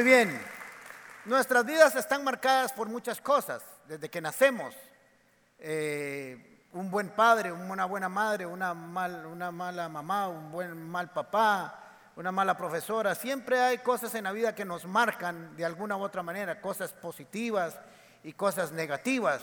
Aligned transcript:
Muy 0.00 0.08
bien. 0.08 0.40
Nuestras 1.26 1.66
vidas 1.66 1.94
están 1.94 2.24
marcadas 2.24 2.72
por 2.72 2.88
muchas 2.88 3.20
cosas, 3.20 3.62
desde 3.86 4.08
que 4.08 4.22
nacemos. 4.22 4.74
Eh, 5.58 6.64
un 6.72 6.90
buen 6.90 7.10
padre, 7.10 7.52
una 7.52 7.84
buena 7.84 8.08
madre, 8.08 8.46
una, 8.46 8.72
una 8.72 9.50
mala 9.50 9.90
mamá, 9.90 10.28
un 10.28 10.50
buen 10.50 10.88
mal 10.88 11.12
papá, 11.12 11.98
una 12.16 12.32
mala 12.32 12.56
profesora. 12.56 13.14
Siempre 13.14 13.60
hay 13.60 13.76
cosas 13.76 14.14
en 14.14 14.24
la 14.24 14.32
vida 14.32 14.54
que 14.54 14.64
nos 14.64 14.86
marcan 14.86 15.54
de 15.54 15.66
alguna 15.66 15.98
u 15.98 16.00
otra 16.00 16.22
manera, 16.22 16.62
cosas 16.62 16.94
positivas 16.94 17.78
y 18.24 18.32
cosas 18.32 18.72
negativas. 18.72 19.42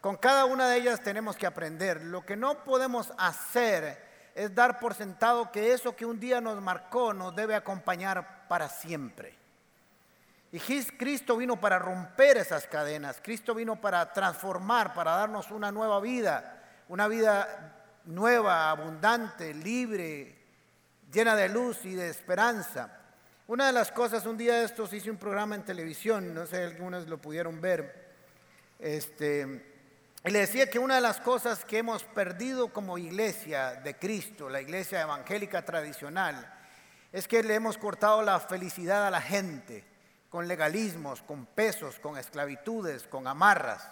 Con 0.00 0.16
cada 0.16 0.46
una 0.46 0.66
de 0.70 0.78
ellas 0.78 1.02
tenemos 1.02 1.36
que 1.36 1.46
aprender. 1.46 2.04
Lo 2.04 2.24
que 2.24 2.38
no 2.38 2.64
podemos 2.64 3.12
hacer 3.18 4.32
es 4.34 4.54
dar 4.54 4.78
por 4.80 4.94
sentado 4.94 5.52
que 5.52 5.74
eso 5.74 5.94
que 5.94 6.06
un 6.06 6.18
día 6.18 6.40
nos 6.40 6.58
marcó 6.62 7.12
nos 7.12 7.36
debe 7.36 7.54
acompañar 7.54 8.48
para 8.48 8.70
siempre. 8.70 9.39
Y 10.52 10.58
Cristo 10.58 11.36
vino 11.36 11.60
para 11.60 11.78
romper 11.78 12.38
esas 12.38 12.66
cadenas, 12.66 13.20
Cristo 13.22 13.54
vino 13.54 13.80
para 13.80 14.12
transformar, 14.12 14.92
para 14.94 15.12
darnos 15.12 15.52
una 15.52 15.70
nueva 15.70 16.00
vida, 16.00 16.60
una 16.88 17.06
vida 17.06 17.76
nueva, 18.06 18.70
abundante, 18.70 19.54
libre, 19.54 20.36
llena 21.12 21.36
de 21.36 21.48
luz 21.48 21.84
y 21.84 21.94
de 21.94 22.08
esperanza. 22.08 22.98
Una 23.46 23.68
de 23.68 23.72
las 23.72 23.92
cosas, 23.92 24.26
un 24.26 24.36
día 24.36 24.54
de 24.54 24.64
estos 24.64 24.92
hice 24.92 25.10
un 25.10 25.18
programa 25.18 25.54
en 25.54 25.64
televisión, 25.64 26.34
no 26.34 26.46
sé 26.46 26.56
si 26.56 26.74
algunos 26.74 27.06
lo 27.06 27.18
pudieron 27.18 27.60
ver, 27.60 28.10
este, 28.80 29.70
y 30.24 30.30
le 30.30 30.40
decía 30.40 30.68
que 30.68 30.80
una 30.80 30.96
de 30.96 31.00
las 31.00 31.20
cosas 31.20 31.64
que 31.64 31.78
hemos 31.78 32.02
perdido 32.02 32.72
como 32.72 32.98
iglesia 32.98 33.74
de 33.74 33.96
Cristo, 33.96 34.48
la 34.48 34.60
iglesia 34.60 35.00
evangélica 35.00 35.64
tradicional, 35.64 36.54
es 37.12 37.28
que 37.28 37.42
le 37.42 37.54
hemos 37.54 37.78
cortado 37.78 38.22
la 38.22 38.38
felicidad 38.40 39.06
a 39.06 39.10
la 39.10 39.20
gente 39.20 39.89
con 40.30 40.46
legalismos, 40.46 41.22
con 41.22 41.44
pesos, 41.44 41.98
con 41.98 42.16
esclavitudes, 42.16 43.02
con 43.08 43.26
amarras. 43.26 43.86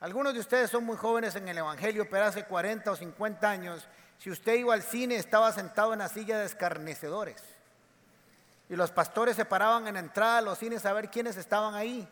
Algunos 0.00 0.34
de 0.34 0.40
ustedes 0.40 0.70
son 0.70 0.84
muy 0.84 0.96
jóvenes 0.96 1.36
en 1.36 1.46
el 1.48 1.58
Evangelio, 1.58 2.08
pero 2.08 2.24
hace 2.24 2.44
40 2.44 2.90
o 2.90 2.96
50 2.96 3.48
años, 3.48 3.86
si 4.18 4.30
usted 4.30 4.54
iba 4.54 4.74
al 4.74 4.82
cine, 4.82 5.16
estaba 5.16 5.52
sentado 5.52 5.92
en 5.92 6.00
la 6.00 6.08
silla 6.08 6.38
de 6.38 6.46
escarnecedores. 6.46 7.42
Y 8.68 8.74
los 8.76 8.90
pastores 8.90 9.36
se 9.36 9.44
paraban 9.44 9.86
en 9.86 9.94
la 9.94 10.00
entrada 10.00 10.38
a 10.38 10.42
los 10.42 10.58
cines 10.58 10.84
a 10.86 10.92
ver 10.92 11.10
quiénes 11.10 11.36
estaban 11.36 11.74
ahí. 11.74 12.08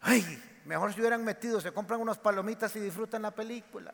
¡Ay! 0.00 0.42
Mejor 0.64 0.92
se 0.92 1.00
hubieran 1.00 1.24
metido, 1.24 1.60
se 1.60 1.72
compran 1.72 2.00
unas 2.00 2.18
palomitas 2.18 2.74
y 2.76 2.80
disfrutan 2.80 3.22
la 3.22 3.30
película. 3.30 3.92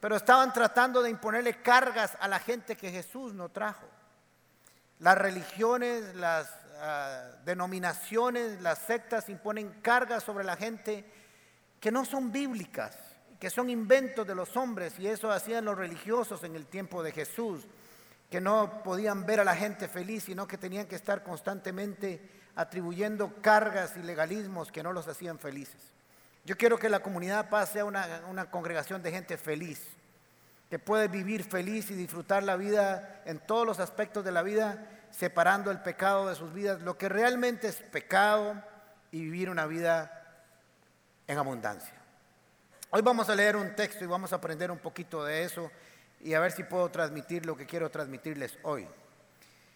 Pero 0.00 0.16
estaban 0.16 0.52
tratando 0.52 1.02
de 1.02 1.10
imponerle 1.10 1.62
cargas 1.62 2.16
a 2.20 2.28
la 2.28 2.38
gente 2.38 2.76
que 2.76 2.90
Jesús 2.90 3.32
no 3.32 3.48
trajo. 3.48 3.86
Las 4.98 5.16
religiones, 5.16 6.14
las 6.14 6.50
ah, 6.80 7.30
denominaciones, 7.44 8.60
las 8.60 8.78
sectas 8.78 9.28
imponen 9.28 9.80
cargas 9.82 10.22
sobre 10.22 10.44
la 10.44 10.56
gente 10.56 11.04
que 11.80 11.92
no 11.92 12.04
son 12.04 12.32
bíblicas, 12.32 12.96
que 13.38 13.50
son 13.50 13.68
inventos 13.68 14.26
de 14.26 14.34
los 14.34 14.56
hombres, 14.56 14.98
y 14.98 15.06
eso 15.06 15.30
hacían 15.30 15.64
los 15.64 15.76
religiosos 15.76 16.44
en 16.44 16.56
el 16.56 16.66
tiempo 16.66 17.02
de 17.02 17.12
Jesús, 17.12 17.66
que 18.30 18.40
no 18.40 18.82
podían 18.82 19.26
ver 19.26 19.40
a 19.40 19.44
la 19.44 19.54
gente 19.54 19.86
feliz, 19.86 20.24
sino 20.24 20.48
que 20.48 20.58
tenían 20.58 20.86
que 20.86 20.96
estar 20.96 21.22
constantemente 21.22 22.30
atribuyendo 22.56 23.34
cargas 23.42 23.96
y 23.96 24.02
legalismos 24.02 24.72
que 24.72 24.82
no 24.82 24.92
los 24.92 25.08
hacían 25.08 25.38
felices. 25.38 25.92
Yo 26.44 26.56
quiero 26.56 26.78
que 26.78 26.88
la 26.88 27.00
comunidad 27.00 27.48
pase 27.48 27.74
sea 27.74 27.84
una, 27.84 28.22
una 28.28 28.50
congregación 28.50 29.02
de 29.02 29.10
gente 29.10 29.36
feliz, 29.36 29.82
que 30.70 30.78
puede 30.78 31.08
vivir 31.08 31.44
feliz 31.44 31.90
y 31.90 31.94
disfrutar 31.94 32.42
la 32.42 32.56
vida 32.56 33.22
en 33.24 33.38
todos 33.38 33.66
los 33.66 33.78
aspectos 33.78 34.24
de 34.24 34.32
la 34.32 34.42
vida, 34.42 34.88
separando 35.16 35.70
el 35.70 35.80
pecado 35.80 36.28
de 36.28 36.34
sus 36.34 36.52
vidas, 36.52 36.82
lo 36.82 36.98
que 36.98 37.08
realmente 37.08 37.68
es 37.68 37.76
pecado 37.76 38.60
y 39.12 39.20
vivir 39.22 39.48
una 39.48 39.66
vida 39.66 40.42
en 41.26 41.38
abundancia. 41.38 41.94
Hoy 42.90 43.02
vamos 43.02 43.28
a 43.28 43.34
leer 43.34 43.56
un 43.56 43.76
texto 43.76 44.04
y 44.04 44.08
vamos 44.08 44.32
a 44.32 44.36
aprender 44.36 44.70
un 44.70 44.78
poquito 44.78 45.24
de 45.24 45.44
eso 45.44 45.70
y 46.20 46.34
a 46.34 46.40
ver 46.40 46.52
si 46.52 46.64
puedo 46.64 46.88
transmitir 46.90 47.46
lo 47.46 47.56
que 47.56 47.66
quiero 47.66 47.90
transmitirles 47.90 48.58
hoy. 48.64 48.88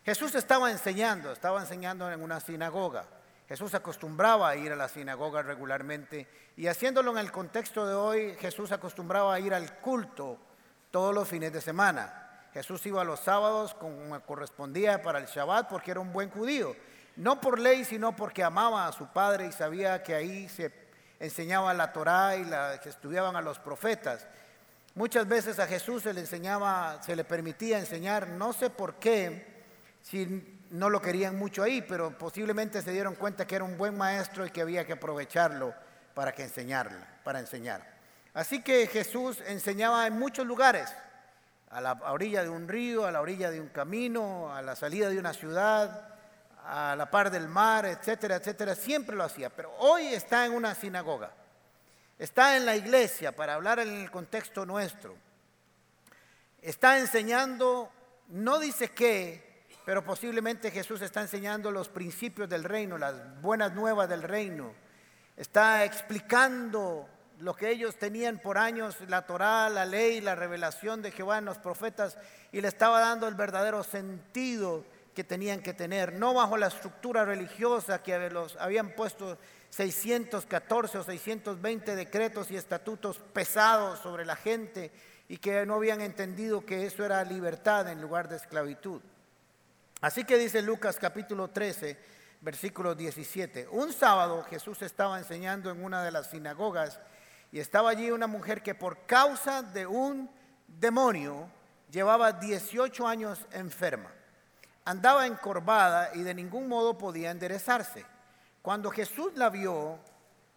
Jesús 0.04 0.34
estaba 0.34 0.70
enseñando, 0.70 1.30
estaba 1.30 1.60
enseñando 1.60 2.10
en 2.10 2.22
una 2.22 2.40
sinagoga. 2.40 3.06
Jesús 3.48 3.74
acostumbraba 3.74 4.48
a 4.48 4.56
ir 4.56 4.72
a 4.72 4.76
la 4.76 4.88
sinagoga 4.88 5.42
regularmente 5.42 6.26
y 6.56 6.66
haciéndolo 6.66 7.12
en 7.12 7.18
el 7.18 7.30
contexto 7.30 7.86
de 7.86 7.94
hoy, 7.94 8.34
Jesús 8.40 8.72
acostumbraba 8.72 9.34
a 9.34 9.40
ir 9.40 9.54
al 9.54 9.78
culto 9.78 10.36
todos 10.90 11.14
los 11.14 11.28
fines 11.28 11.52
de 11.52 11.60
semana. 11.60 12.27
Jesús 12.58 12.84
iba 12.86 13.04
los 13.04 13.20
sábados 13.20 13.72
como 13.74 14.20
correspondía 14.22 15.00
para 15.00 15.20
el 15.20 15.26
Shabbat 15.26 15.68
porque 15.68 15.92
era 15.92 16.00
un 16.00 16.12
buen 16.12 16.28
judío. 16.28 16.74
No 17.14 17.40
por 17.40 17.60
ley, 17.60 17.84
sino 17.84 18.16
porque 18.16 18.42
amaba 18.42 18.88
a 18.88 18.92
su 18.92 19.06
padre 19.06 19.46
y 19.46 19.52
sabía 19.52 20.02
que 20.02 20.12
ahí 20.12 20.48
se 20.48 20.72
enseñaba 21.20 21.72
la 21.72 21.92
Torá 21.92 22.34
y 22.36 22.44
que 22.82 22.88
estudiaban 22.88 23.36
a 23.36 23.42
los 23.42 23.60
profetas. 23.60 24.26
Muchas 24.96 25.28
veces 25.28 25.60
a 25.60 25.68
Jesús 25.68 26.02
se 26.02 26.12
le 26.12 26.18
enseñaba, 26.18 27.00
se 27.00 27.14
le 27.14 27.22
permitía 27.22 27.78
enseñar, 27.78 28.26
no 28.26 28.52
sé 28.52 28.70
por 28.70 28.96
qué, 28.96 29.62
si 30.02 30.58
no 30.70 30.90
lo 30.90 31.00
querían 31.00 31.38
mucho 31.38 31.62
ahí, 31.62 31.80
pero 31.80 32.18
posiblemente 32.18 32.82
se 32.82 32.90
dieron 32.90 33.14
cuenta 33.14 33.46
que 33.46 33.54
era 33.54 33.64
un 33.64 33.78
buen 33.78 33.96
maestro 33.96 34.44
y 34.44 34.50
que 34.50 34.62
había 34.62 34.84
que 34.84 34.94
aprovecharlo 34.94 35.72
para 36.12 36.32
que 36.32 36.42
enseñarle, 36.42 37.04
para 37.22 37.38
enseñar. 37.38 37.86
Así 38.34 38.64
que 38.64 38.88
Jesús 38.88 39.44
enseñaba 39.46 40.08
en 40.08 40.18
muchos 40.18 40.44
lugares, 40.44 40.92
a 41.70 41.80
la 41.80 41.92
orilla 41.92 42.42
de 42.42 42.48
un 42.48 42.68
río, 42.68 43.04
a 43.04 43.12
la 43.12 43.20
orilla 43.20 43.50
de 43.50 43.60
un 43.60 43.68
camino, 43.68 44.54
a 44.54 44.62
la 44.62 44.74
salida 44.74 45.08
de 45.08 45.18
una 45.18 45.34
ciudad, 45.34 46.14
a 46.64 46.94
la 46.96 47.10
par 47.10 47.30
del 47.30 47.48
mar, 47.48 47.86
etcétera, 47.86 48.36
etcétera, 48.36 48.74
siempre 48.74 49.16
lo 49.16 49.24
hacía, 49.24 49.50
pero 49.50 49.72
hoy 49.78 50.06
está 50.06 50.46
en 50.46 50.52
una 50.52 50.74
sinagoga. 50.74 51.30
Está 52.18 52.56
en 52.56 52.66
la 52.66 52.76
iglesia 52.76 53.34
para 53.34 53.54
hablar 53.54 53.78
en 53.78 53.88
el 53.88 54.10
contexto 54.10 54.66
nuestro. 54.66 55.16
Está 56.60 56.98
enseñando, 56.98 57.90
no 58.28 58.58
dice 58.58 58.90
qué, 58.90 59.64
pero 59.84 60.04
posiblemente 60.04 60.70
Jesús 60.70 61.00
está 61.00 61.20
enseñando 61.20 61.70
los 61.70 61.88
principios 61.88 62.48
del 62.48 62.64
reino, 62.64 62.98
las 62.98 63.40
buenas 63.40 63.72
nuevas 63.72 64.08
del 64.08 64.22
reino. 64.22 64.74
Está 65.36 65.84
explicando 65.84 67.08
lo 67.40 67.54
que 67.54 67.70
ellos 67.70 67.96
tenían 67.96 68.38
por 68.38 68.58
años, 68.58 68.96
la 69.08 69.26
Torá, 69.26 69.68
la 69.68 69.84
ley, 69.84 70.20
la 70.20 70.34
revelación 70.34 71.02
de 71.02 71.12
Jehová 71.12 71.38
en 71.38 71.44
los 71.44 71.58
profetas, 71.58 72.18
y 72.52 72.60
le 72.60 72.68
estaba 72.68 73.00
dando 73.00 73.28
el 73.28 73.34
verdadero 73.34 73.84
sentido 73.84 74.84
que 75.14 75.24
tenían 75.24 75.62
que 75.62 75.74
tener, 75.74 76.12
no 76.12 76.34
bajo 76.34 76.56
la 76.56 76.68
estructura 76.68 77.24
religiosa 77.24 78.02
que 78.02 78.30
los 78.30 78.56
habían 78.56 78.94
puesto 78.94 79.38
614 79.70 80.98
o 80.98 81.02
620 81.02 81.96
decretos 81.96 82.50
y 82.50 82.56
estatutos 82.56 83.18
pesados 83.32 83.98
sobre 83.98 84.24
la 84.24 84.36
gente 84.36 84.92
y 85.28 85.38
que 85.38 85.66
no 85.66 85.74
habían 85.74 86.00
entendido 86.00 86.64
que 86.64 86.86
eso 86.86 87.04
era 87.04 87.22
libertad 87.24 87.88
en 87.88 88.00
lugar 88.00 88.28
de 88.28 88.36
esclavitud. 88.36 89.00
Así 90.00 90.24
que 90.24 90.38
dice 90.38 90.62
Lucas 90.62 90.96
capítulo 91.00 91.48
13, 91.48 91.98
versículo 92.40 92.94
17. 92.94 93.68
Un 93.72 93.92
sábado 93.92 94.44
Jesús 94.44 94.82
estaba 94.82 95.18
enseñando 95.18 95.70
en 95.70 95.84
una 95.84 96.02
de 96.02 96.12
las 96.12 96.30
sinagogas 96.30 97.00
y 97.50 97.60
estaba 97.60 97.90
allí 97.90 98.10
una 98.10 98.26
mujer 98.26 98.62
que 98.62 98.74
por 98.74 99.06
causa 99.06 99.62
de 99.62 99.86
un 99.86 100.30
demonio 100.66 101.48
llevaba 101.90 102.32
18 102.32 103.06
años 103.06 103.38
enferma. 103.52 104.10
Andaba 104.84 105.26
encorvada 105.26 106.10
y 106.14 106.22
de 106.22 106.34
ningún 106.34 106.68
modo 106.68 106.96
podía 106.96 107.30
enderezarse. 107.30 108.04
Cuando 108.62 108.90
Jesús 108.90 109.32
la 109.34 109.50
vio, 109.50 109.98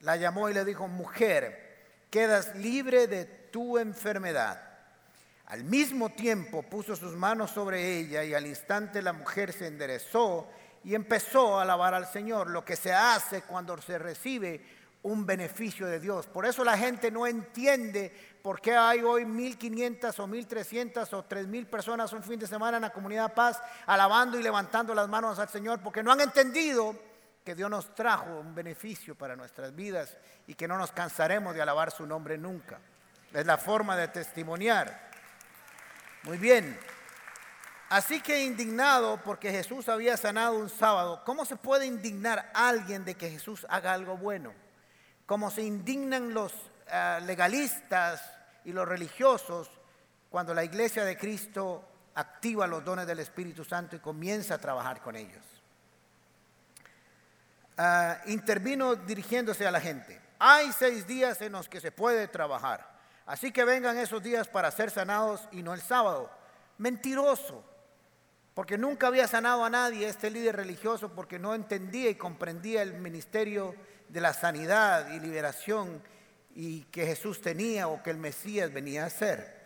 la 0.01 0.15
llamó 0.15 0.49
y 0.49 0.53
le 0.53 0.65
dijo, 0.65 0.87
mujer, 0.87 2.05
quedas 2.09 2.55
libre 2.55 3.07
de 3.07 3.25
tu 3.25 3.77
enfermedad. 3.77 4.61
Al 5.47 5.63
mismo 5.63 6.09
tiempo 6.09 6.63
puso 6.63 6.95
sus 6.95 7.15
manos 7.15 7.51
sobre 7.51 7.99
ella 7.99 8.23
y 8.23 8.33
al 8.33 8.47
instante 8.47 9.01
la 9.01 9.13
mujer 9.13 9.51
se 9.51 9.67
enderezó 9.67 10.47
y 10.83 10.95
empezó 10.95 11.59
a 11.59 11.63
alabar 11.63 11.93
al 11.93 12.07
Señor, 12.07 12.49
lo 12.49 12.65
que 12.65 12.75
se 12.75 12.93
hace 12.93 13.43
cuando 13.43 13.79
se 13.81 13.99
recibe 13.99 14.80
un 15.03 15.25
beneficio 15.25 15.87
de 15.87 15.99
Dios. 15.99 16.27
Por 16.27 16.45
eso 16.45 16.63
la 16.63 16.77
gente 16.77 17.09
no 17.09 17.25
entiende 17.25 18.13
por 18.41 18.61
qué 18.61 18.75
hay 18.75 19.01
hoy 19.01 19.23
1.500 19.23 20.19
o 20.19 20.27
1.300 20.27 21.13
o 21.13 21.27
3.000 21.27 21.65
personas 21.67 22.13
un 22.13 22.23
fin 22.23 22.39
de 22.39 22.47
semana 22.47 22.77
en 22.77 22.83
la 22.83 22.93
comunidad 22.93 23.33
Paz 23.33 23.61
alabando 23.85 24.39
y 24.39 24.43
levantando 24.43 24.93
las 24.93 25.07
manos 25.07 25.39
al 25.39 25.49
Señor, 25.49 25.81
porque 25.81 26.03
no 26.03 26.11
han 26.11 26.21
entendido 26.21 26.95
que 27.43 27.55
Dios 27.55 27.69
nos 27.69 27.95
trajo 27.95 28.39
un 28.39 28.53
beneficio 28.53 29.15
para 29.15 29.35
nuestras 29.35 29.75
vidas 29.75 30.15
y 30.45 30.53
que 30.53 30.67
no 30.67 30.77
nos 30.77 30.91
cansaremos 30.91 31.55
de 31.55 31.61
alabar 31.61 31.91
su 31.91 32.05
nombre 32.05 32.37
nunca. 32.37 32.79
Es 33.33 33.45
la 33.45 33.57
forma 33.57 33.95
de 33.95 34.09
testimoniar. 34.09 35.09
Muy 36.23 36.37
bien. 36.37 36.77
Así 37.89 38.21
que 38.21 38.43
indignado 38.43 39.19
porque 39.23 39.51
Jesús 39.51 39.89
había 39.89 40.15
sanado 40.15 40.55
un 40.55 40.69
sábado, 40.69 41.23
¿cómo 41.25 41.43
se 41.45 41.55
puede 41.55 41.85
indignar 41.85 42.51
a 42.53 42.69
alguien 42.69 43.03
de 43.03 43.15
que 43.15 43.29
Jesús 43.29 43.65
haga 43.69 43.93
algo 43.93 44.15
bueno? 44.15 44.53
Como 45.31 45.49
se 45.49 45.61
indignan 45.61 46.33
los 46.33 46.51
eh, 46.91 47.19
legalistas 47.25 48.21
y 48.65 48.73
los 48.73 48.85
religiosos 48.85 49.71
cuando 50.29 50.53
la 50.53 50.61
iglesia 50.61 51.05
de 51.05 51.17
Cristo 51.17 51.85
activa 52.15 52.67
los 52.67 52.83
dones 52.83 53.07
del 53.07 53.19
Espíritu 53.19 53.63
Santo 53.63 53.95
y 53.95 53.99
comienza 53.99 54.55
a 54.55 54.57
trabajar 54.57 54.99
con 54.99 55.15
ellos. 55.15 55.45
ah, 57.77 58.17
intervino 58.25 58.97
dirigiéndose 58.97 59.65
a 59.65 59.71
la 59.71 59.79
gente. 59.79 60.19
Hay 60.37 60.73
seis 60.73 61.07
días 61.07 61.41
en 61.41 61.53
los 61.53 61.69
que 61.69 61.79
se 61.79 61.93
puede 61.93 62.27
trabajar. 62.27 62.85
Así 63.25 63.53
que 63.53 63.63
vengan 63.63 63.97
esos 63.97 64.21
días 64.21 64.49
para 64.49 64.69
ser 64.69 64.91
sanados 64.91 65.47
y 65.53 65.63
no 65.63 65.73
el 65.73 65.81
sábado. 65.81 66.29
Mentiroso, 66.77 67.63
porque 68.61 68.77
nunca 68.77 69.07
había 69.07 69.27
sanado 69.27 69.65
a 69.65 69.71
nadie 69.71 70.07
este 70.07 70.29
líder 70.29 70.55
religioso 70.55 71.09
porque 71.09 71.39
no 71.39 71.55
entendía 71.55 72.11
y 72.11 72.13
comprendía 72.13 72.83
el 72.83 72.93
ministerio 72.93 73.73
de 74.07 74.21
la 74.21 74.33
sanidad 74.33 75.09
y 75.09 75.19
liberación 75.19 75.99
y 76.53 76.83
que 76.83 77.07
Jesús 77.07 77.41
tenía 77.41 77.87
o 77.87 78.03
que 78.03 78.11
el 78.11 78.17
Mesías 78.17 78.71
venía 78.71 79.01
a 79.01 79.07
hacer. 79.07 79.65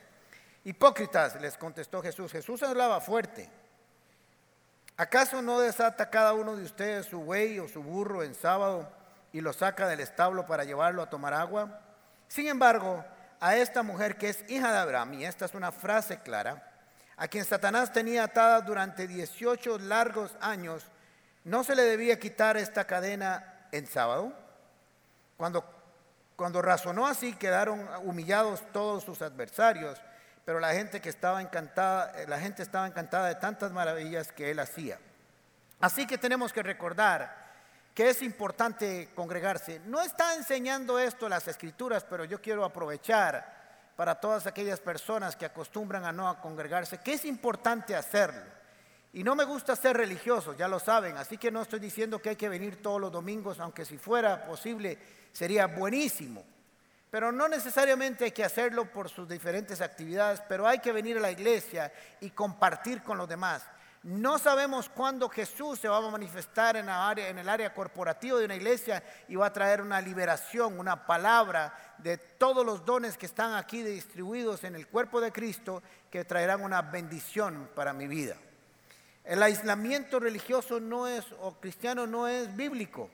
Hipócritas, 0.63 1.41
les 1.41 1.57
contestó 1.57 2.01
Jesús. 2.01 2.31
Jesús 2.31 2.63
hablaba 2.63 3.01
fuerte. 3.01 3.49
¿Acaso 4.95 5.41
no 5.41 5.59
desata 5.59 6.09
cada 6.09 6.31
uno 6.31 6.55
de 6.55 6.63
ustedes 6.63 7.07
su 7.07 7.19
buey 7.19 7.59
o 7.59 7.67
su 7.67 7.83
burro 7.83 8.23
en 8.23 8.33
sábado 8.33 8.89
y 9.33 9.41
lo 9.41 9.51
saca 9.51 9.89
del 9.89 9.99
establo 9.99 10.45
para 10.45 10.63
llevarlo 10.63 11.01
a 11.01 11.09
tomar 11.09 11.33
agua? 11.33 11.81
Sin 12.29 12.47
embargo, 12.47 13.03
a 13.41 13.57
esta 13.57 13.83
mujer 13.83 14.17
que 14.17 14.29
es 14.29 14.49
hija 14.49 14.71
de 14.71 14.77
Abraham, 14.77 15.15
y 15.15 15.25
esta 15.25 15.43
es 15.43 15.53
una 15.53 15.73
frase 15.73 16.21
clara, 16.21 16.71
a 17.17 17.27
quien 17.27 17.45
Satanás 17.45 17.93
tenía 17.93 18.25
atada 18.25 18.61
durante 18.61 19.07
18 19.07 19.79
largos 19.79 20.35
años, 20.41 20.83
¿no 21.43 21.63
se 21.63 21.75
le 21.75 21.83
debía 21.83 22.19
quitar 22.19 22.57
esta 22.57 22.85
cadena 22.85 23.67
en 23.71 23.87
sábado? 23.87 24.33
Cuando, 25.37 25.63
cuando 26.35 26.61
razonó 26.61 27.07
así, 27.07 27.33
quedaron 27.33 27.87
humillados 28.03 28.63
todos 28.73 29.03
sus 29.03 29.21
adversarios, 29.21 30.01
pero 30.43 30.59
la 30.59 30.73
gente 30.73 31.01
que 31.01 31.09
estaba 31.09 31.41
encantada, 31.41 32.11
eh, 32.21 32.27
la 32.27 32.39
gente 32.39 32.61
estaba 32.61 32.85
encantada 32.85 33.27
de 33.27 33.35
tantas 33.35 33.71
maravillas 33.71 34.31
que 34.31 34.51
él 34.51 34.59
hacía. 34.59 34.99
Así 35.79 36.05
que 36.05 36.17
tenemos 36.17 36.53
que 36.53 36.63
recordar 36.63 37.45
que 37.93 38.09
es 38.09 38.21
importante 38.21 39.09
congregarse. 39.15 39.79
No 39.85 40.01
está 40.01 40.35
enseñando 40.35 40.99
esto 40.99 41.29
las 41.29 41.47
escrituras, 41.47 42.03
pero 42.03 42.25
yo 42.25 42.41
quiero 42.41 42.65
aprovechar 42.65 43.54
para 43.95 44.15
todas 44.15 44.45
aquellas 44.47 44.79
personas 44.79 45.35
que 45.35 45.45
acostumbran 45.45 46.05
a 46.05 46.11
no 46.11 46.39
congregarse, 46.41 46.99
que 46.99 47.13
es 47.13 47.25
importante 47.25 47.95
hacerlo. 47.95 48.41
Y 49.13 49.23
no 49.23 49.35
me 49.35 49.45
gusta 49.45 49.75
ser 49.75 49.95
religioso, 49.95 50.53
ya 50.53 50.67
lo 50.67 50.79
saben, 50.79 51.17
así 51.17 51.37
que 51.37 51.49
no 51.49 51.61
estoy 51.61 51.79
diciendo 51.79 52.21
que 52.21 52.29
hay 52.29 52.35
que 52.35 52.49
venir 52.49 52.81
todos 52.81 52.99
los 52.99 53.11
domingos, 53.11 53.59
aunque 53.61 53.85
si 53.85 53.97
fuera 53.97 54.45
posible 54.45 54.97
sería 55.31 55.67
buenísimo. 55.67 56.43
Pero 57.09 57.31
no 57.31 57.47
necesariamente 57.47 58.25
hay 58.25 58.31
que 58.31 58.43
hacerlo 58.43 58.91
por 58.91 59.07
sus 59.07 59.29
diferentes 59.29 59.79
actividades, 59.79 60.41
pero 60.49 60.67
hay 60.67 60.79
que 60.79 60.91
venir 60.91 61.17
a 61.17 61.21
la 61.21 61.31
iglesia 61.31 61.93
y 62.19 62.31
compartir 62.31 63.01
con 63.03 63.17
los 63.17 63.29
demás. 63.29 63.63
No 64.05 64.37
sabemos 64.37 64.87
cuándo 64.87 65.27
Jesús 65.29 65.79
se 65.79 65.87
va 65.87 65.97
a 65.97 66.11
manifestar 66.11 66.77
en, 66.77 66.87
el 67.39 67.49
área 67.49 67.73
corporativa 67.73 68.37
de 68.37 68.45
una 68.45 68.55
iglesia 68.55 69.01
y 69.27 69.35
va 69.35 69.47
a 69.47 69.53
traer 69.53 69.81
una 69.81 69.99
liberación, 69.99 70.79
una 70.79 71.07
palabra 71.07 71.95
de 71.97 72.19
todos 72.19 72.63
los 72.63 72.85
dones 72.85 73.17
que 73.17 73.25
están 73.25 73.55
aquí 73.55 73.81
distribuidos 73.81 74.63
en 74.63 74.75
el 74.75 74.85
cuerpo 74.85 75.19
de 75.19 75.31
Cristo 75.31 75.81
que 76.11 76.23
traerán 76.23 76.61
una 76.61 76.83
bendición 76.83 77.67
para 77.73 77.93
mi 77.93 78.05
vida. 78.05 78.35
El 79.23 79.41
aislamiento 79.41 80.19
religioso 80.19 80.79
no 80.79 81.07
es 81.07 81.25
o 81.41 81.55
cristiano 81.55 82.05
no 82.05 82.27
es 82.27 82.55
bíblico. 82.55 83.09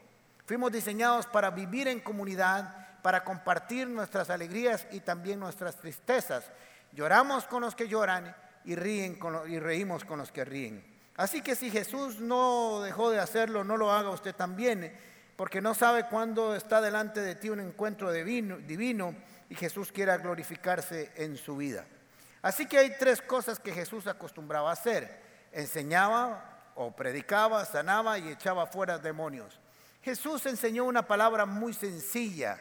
Fuimos 0.46 0.74
diseñados 0.74 1.26
para 1.26 1.52
vivir 1.52 1.88
en 1.88 2.02
comunidad, 2.02 3.00
para 3.02 3.24
compartir 3.24 3.88
nuestras 3.88 4.30
alegrías 4.30 4.86
y 4.92 5.00
también 5.00 5.40
nuestras 5.40 5.78
tristezas. 5.78 6.52
Lloramos 6.92 7.46
con 7.46 7.62
los 7.62 7.76
que 7.76 7.88
lloran 7.88 8.36
y, 8.66 8.76
ríen 8.76 9.20
y 9.48 9.60
reímos 9.60 10.06
con 10.06 10.20
los 10.20 10.32
que 10.32 10.46
ríen. 10.46 10.84
Así 11.16 11.42
que 11.42 11.56
si 11.56 11.70
Jesús 11.70 12.20
no 12.20 12.82
dejó 12.82 13.12
de 13.12 13.20
hacerlo, 13.20 13.64
no 13.64 13.78
lo 13.78 13.92
haga 13.92 14.10
usted 14.10 14.34
también, 14.34 14.98
porque 15.36 15.62
no 15.62 15.74
sabe 15.74 16.08
cuándo 16.08 16.56
está 16.56 16.82
delante 16.82 17.22
de 17.22 17.36
ti 17.36 17.50
un 17.50 17.60
encuentro 17.60 18.12
divino, 18.12 18.58
divino 18.58 19.16
y 19.50 19.56
Jesús 19.56 19.92
quiera 19.92 20.18
glorificarse 20.18 21.12
en 21.16 21.38
su 21.38 21.58
vida. 21.58 21.86
Así 22.42 22.66
que 22.66 22.78
hay 22.78 22.96
tres 22.98 23.22
cosas 23.22 23.60
que 23.60 23.74
Jesús 23.74 24.08
acostumbraba 24.08 24.70
a 24.70 24.74
hacer. 24.74 25.22
Enseñaba 25.52 26.72
o 26.76 26.96
predicaba, 26.96 27.66
sanaba 27.66 28.18
y 28.18 28.30
echaba 28.30 28.66
fuera 28.66 28.98
demonios. 28.98 29.60
Jesús 30.02 30.46
enseñó 30.46 30.86
una 30.86 31.06
palabra 31.06 31.46
muy 31.46 31.74
sencilla, 31.74 32.60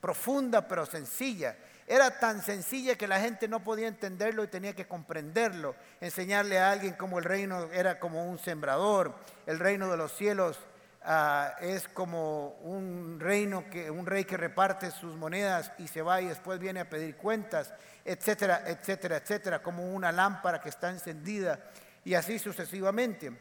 profunda 0.00 0.68
pero 0.68 0.86
sencilla. 0.86 1.56
Era 1.88 2.18
tan 2.18 2.42
sencilla 2.42 2.96
que 2.96 3.06
la 3.06 3.20
gente 3.20 3.46
no 3.46 3.62
podía 3.62 3.86
entenderlo 3.86 4.42
y 4.42 4.48
tenía 4.48 4.74
que 4.74 4.88
comprenderlo. 4.88 5.76
Enseñarle 6.00 6.58
a 6.58 6.72
alguien 6.72 6.94
como 6.94 7.18
el 7.18 7.24
reino 7.24 7.70
era 7.72 8.00
como 8.00 8.28
un 8.28 8.38
sembrador, 8.38 9.14
el 9.46 9.60
reino 9.60 9.88
de 9.88 9.96
los 9.96 10.12
cielos 10.12 10.58
ah, 11.04 11.54
es 11.60 11.86
como 11.88 12.56
un 12.62 13.20
reino 13.20 13.70
que 13.70 13.88
un 13.88 14.04
rey 14.04 14.24
que 14.24 14.36
reparte 14.36 14.90
sus 14.90 15.14
monedas 15.14 15.72
y 15.78 15.86
se 15.86 16.02
va 16.02 16.20
y 16.20 16.26
después 16.26 16.58
viene 16.58 16.80
a 16.80 16.90
pedir 16.90 17.16
cuentas, 17.16 17.72
etcétera, 18.04 18.64
etcétera, 18.66 19.18
etcétera, 19.18 19.62
como 19.62 19.94
una 19.94 20.10
lámpara 20.10 20.60
que 20.60 20.70
está 20.70 20.90
encendida 20.90 21.60
y 22.04 22.14
así 22.14 22.40
sucesivamente. 22.40 23.32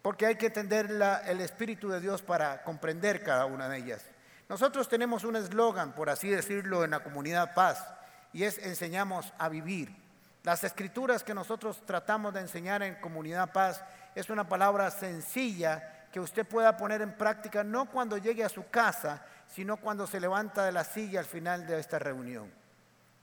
Porque 0.00 0.24
hay 0.24 0.36
que 0.36 0.46
entender 0.46 0.88
el 1.26 1.40
espíritu 1.42 1.90
de 1.90 2.00
Dios 2.00 2.22
para 2.22 2.62
comprender 2.62 3.22
cada 3.22 3.44
una 3.44 3.68
de 3.68 3.76
ellas. 3.76 4.02
Nosotros 4.50 4.88
tenemos 4.88 5.22
un 5.22 5.36
eslogan, 5.36 5.92
por 5.92 6.10
así 6.10 6.28
decirlo, 6.28 6.82
en 6.82 6.90
la 6.90 7.04
comunidad 7.04 7.54
Paz, 7.54 7.86
y 8.32 8.42
es 8.42 8.58
enseñamos 8.58 9.32
a 9.38 9.48
vivir. 9.48 9.94
Las 10.42 10.64
escrituras 10.64 11.22
que 11.22 11.34
nosotros 11.34 11.86
tratamos 11.86 12.34
de 12.34 12.40
enseñar 12.40 12.82
en 12.82 12.96
comunidad 12.96 13.52
Paz 13.52 13.84
es 14.16 14.28
una 14.28 14.48
palabra 14.48 14.90
sencilla 14.90 16.08
que 16.10 16.18
usted 16.18 16.44
pueda 16.44 16.76
poner 16.76 17.00
en 17.00 17.16
práctica 17.16 17.62
no 17.62 17.88
cuando 17.88 18.18
llegue 18.18 18.42
a 18.42 18.48
su 18.48 18.68
casa, 18.70 19.24
sino 19.46 19.76
cuando 19.76 20.08
se 20.08 20.18
levanta 20.18 20.64
de 20.64 20.72
la 20.72 20.82
silla 20.82 21.20
al 21.20 21.26
final 21.26 21.64
de 21.68 21.78
esta 21.78 22.00
reunión 22.00 22.59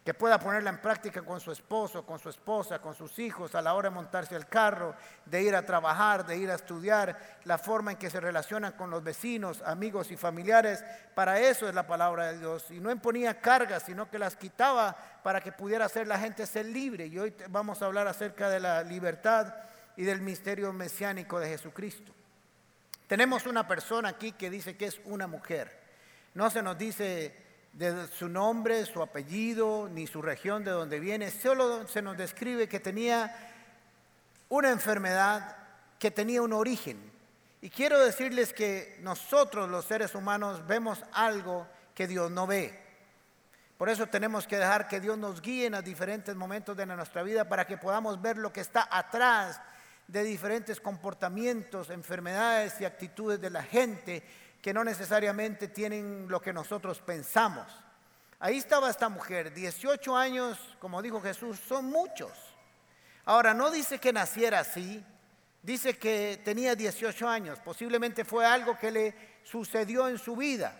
que 0.07 0.13
pueda 0.13 0.39
ponerla 0.39 0.69
en 0.69 0.77
práctica 0.77 1.21
con 1.21 1.42
su 1.42 1.51
esposo, 1.51 2.06
con 2.06 2.18
su 2.18 2.30
esposa, 2.30 2.80
con 2.80 2.95
sus 2.95 3.19
hijos 3.19 3.54
a 3.56 3.62
la 3.62 3.74
hora 3.74 3.89
de 3.89 3.95
montarse 3.95 4.38
al 4.38 4.48
carro, 4.48 4.95
de 5.25 5.44
ir 5.44 5.54
a 5.54 5.65
trabajar, 5.65 6.25
de 6.25 6.38
ir 6.38 6.50
a 6.50 6.56
estudiar, 6.56 7.19
la 7.44 7.57
forma 7.57 7.92
en 7.92 7.98
que 7.98 8.09
se 8.09 8.21
relacionan 8.21 8.71
con 8.71 8.89
los 8.89 9.04
vecinos, 9.04 9.62
amigos 9.63 10.09
y 10.09 10.15
familiares. 10.15 10.81
Para 11.13 11.42
eso 11.42 11.68
es 11.68 11.75
la 11.75 11.86
palabra 11.86 12.31
de 12.31 12.39
Dios. 12.39 12.71
Y 12.71 12.80
no 12.80 12.89
imponía 12.89 13.42
cargas, 13.42 13.83
sino 13.83 14.09
que 14.09 14.18
las 14.18 14.38
quitaba 14.38 14.95
para 15.24 15.42
que 15.42 15.52
pudiera 15.52 15.83
hacer 15.83 16.07
la 16.07 16.18
gente 16.18 16.47
ser 16.47 16.68
libre. 16.68 17.07
Y 17.07 17.19
hoy 17.19 17.33
vamos 17.49 17.81
a 17.81 17.87
hablar 17.87 18.07
acerca 18.07 18.49
de 18.49 18.61
la 18.61 18.83
libertad 18.83 19.56
y 19.97 20.04
del 20.04 20.21
misterio 20.21 20.71
mesiánico 20.71 21.37
de 21.37 21.49
Jesucristo. 21.49 22.14
Tenemos 23.07 23.45
una 23.45 23.68
persona 23.68 24.07
aquí 24.07 24.31
que 24.31 24.49
dice 24.49 24.78
que 24.78 24.85
es 24.85 25.02
una 25.04 25.28
mujer. 25.28 25.78
No 26.33 26.49
se 26.49 26.64
nos 26.64 26.78
dice 26.78 27.46
de 27.77 28.07
su 28.07 28.27
nombre, 28.27 28.83
su 28.85 29.03
apellido, 29.03 29.87
ni 29.87 30.07
su 30.07 30.23
región 30.23 30.63
de 30.63 30.71
donde 30.71 30.99
viene, 30.99 31.29
solo 31.29 31.87
se 31.87 32.01
nos 32.01 32.17
describe 32.17 32.67
que 32.67 32.79
tenía 32.79 33.53
una 34.49 34.71
enfermedad 34.71 35.55
que 35.99 36.09
tenía 36.09 36.41
un 36.41 36.53
origen. 36.53 36.99
Y 37.61 37.69
quiero 37.69 38.03
decirles 38.03 38.51
que 38.51 38.97
nosotros 39.01 39.69
los 39.69 39.85
seres 39.85 40.15
humanos 40.15 40.65
vemos 40.65 41.03
algo 41.13 41.67
que 41.93 42.07
Dios 42.07 42.31
no 42.31 42.47
ve. 42.47 42.83
Por 43.77 43.89
eso 43.89 44.07
tenemos 44.07 44.47
que 44.47 44.57
dejar 44.57 44.87
que 44.87 44.99
Dios 44.99 45.15
nos 45.19 45.39
guíe 45.39 45.67
en 45.67 45.83
diferentes 45.83 46.35
momentos 46.35 46.75
de 46.75 46.87
nuestra 46.87 47.21
vida 47.21 47.47
para 47.47 47.67
que 47.67 47.77
podamos 47.77 48.19
ver 48.19 48.39
lo 48.39 48.51
que 48.51 48.61
está 48.61 48.87
atrás 48.89 49.61
de 50.07 50.23
diferentes 50.23 50.81
comportamientos, 50.81 51.91
enfermedades 51.91 52.81
y 52.81 52.85
actitudes 52.85 53.39
de 53.39 53.51
la 53.51 53.61
gente 53.61 54.23
que 54.61 54.73
no 54.73 54.83
necesariamente 54.83 55.68
tienen 55.68 56.28
lo 56.28 56.42
que 56.42 56.54
nosotros 56.54 56.99
pensamos. 57.02 57.66
Ahí 58.40 58.57
estaba 58.57 58.90
esta 58.90 59.09
mujer, 59.09 59.54
18 59.54 60.16
años, 60.16 60.78
como 60.80 61.02
dijo 61.02 61.21
Jesús, 61.21 61.59
son 61.59 61.85
muchos. 61.85 62.31
Ahora, 63.26 63.54
no 63.54 63.71
dice 63.71 63.99
que 63.99 64.14
naciera 64.14 64.59
así, 64.59 65.04
dice 65.61 65.97
que 65.97 66.40
tenía 66.45 66.76
18 66.76 67.28
años, 67.28 67.59
posiblemente 67.59 68.23
fue 68.23 68.45
algo 68.45 68.78
que 68.78 68.92
le 68.92 69.16
sucedió 69.44 70.07
en 70.07 70.18
su 70.18 70.35
vida. 70.35 70.76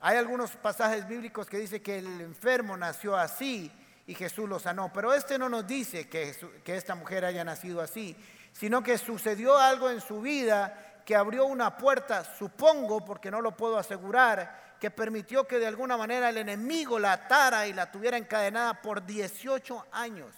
Hay 0.00 0.16
algunos 0.16 0.52
pasajes 0.52 1.08
bíblicos 1.08 1.48
que 1.48 1.58
dice 1.58 1.82
que 1.82 1.98
el 1.98 2.20
enfermo 2.20 2.76
nació 2.76 3.16
así 3.16 3.72
y 4.06 4.14
Jesús 4.14 4.48
lo 4.48 4.58
sanó, 4.58 4.92
pero 4.92 5.12
este 5.12 5.38
no 5.38 5.48
nos 5.48 5.66
dice 5.66 6.08
que, 6.08 6.36
que 6.62 6.76
esta 6.76 6.94
mujer 6.94 7.24
haya 7.24 7.44
nacido 7.44 7.80
así, 7.80 8.16
sino 8.52 8.82
que 8.82 8.96
sucedió 8.98 9.56
algo 9.58 9.90
en 9.90 10.00
su 10.00 10.20
vida 10.20 10.97
que 11.08 11.16
abrió 11.16 11.46
una 11.46 11.74
puerta, 11.74 12.22
supongo, 12.22 13.02
porque 13.02 13.30
no 13.30 13.40
lo 13.40 13.56
puedo 13.56 13.78
asegurar, 13.78 14.76
que 14.78 14.90
permitió 14.90 15.48
que 15.48 15.58
de 15.58 15.66
alguna 15.66 15.96
manera 15.96 16.28
el 16.28 16.36
enemigo 16.36 16.98
la 16.98 17.14
atara 17.14 17.66
y 17.66 17.72
la 17.72 17.90
tuviera 17.90 18.18
encadenada 18.18 18.82
por 18.82 19.06
18 19.06 19.86
años. 19.90 20.34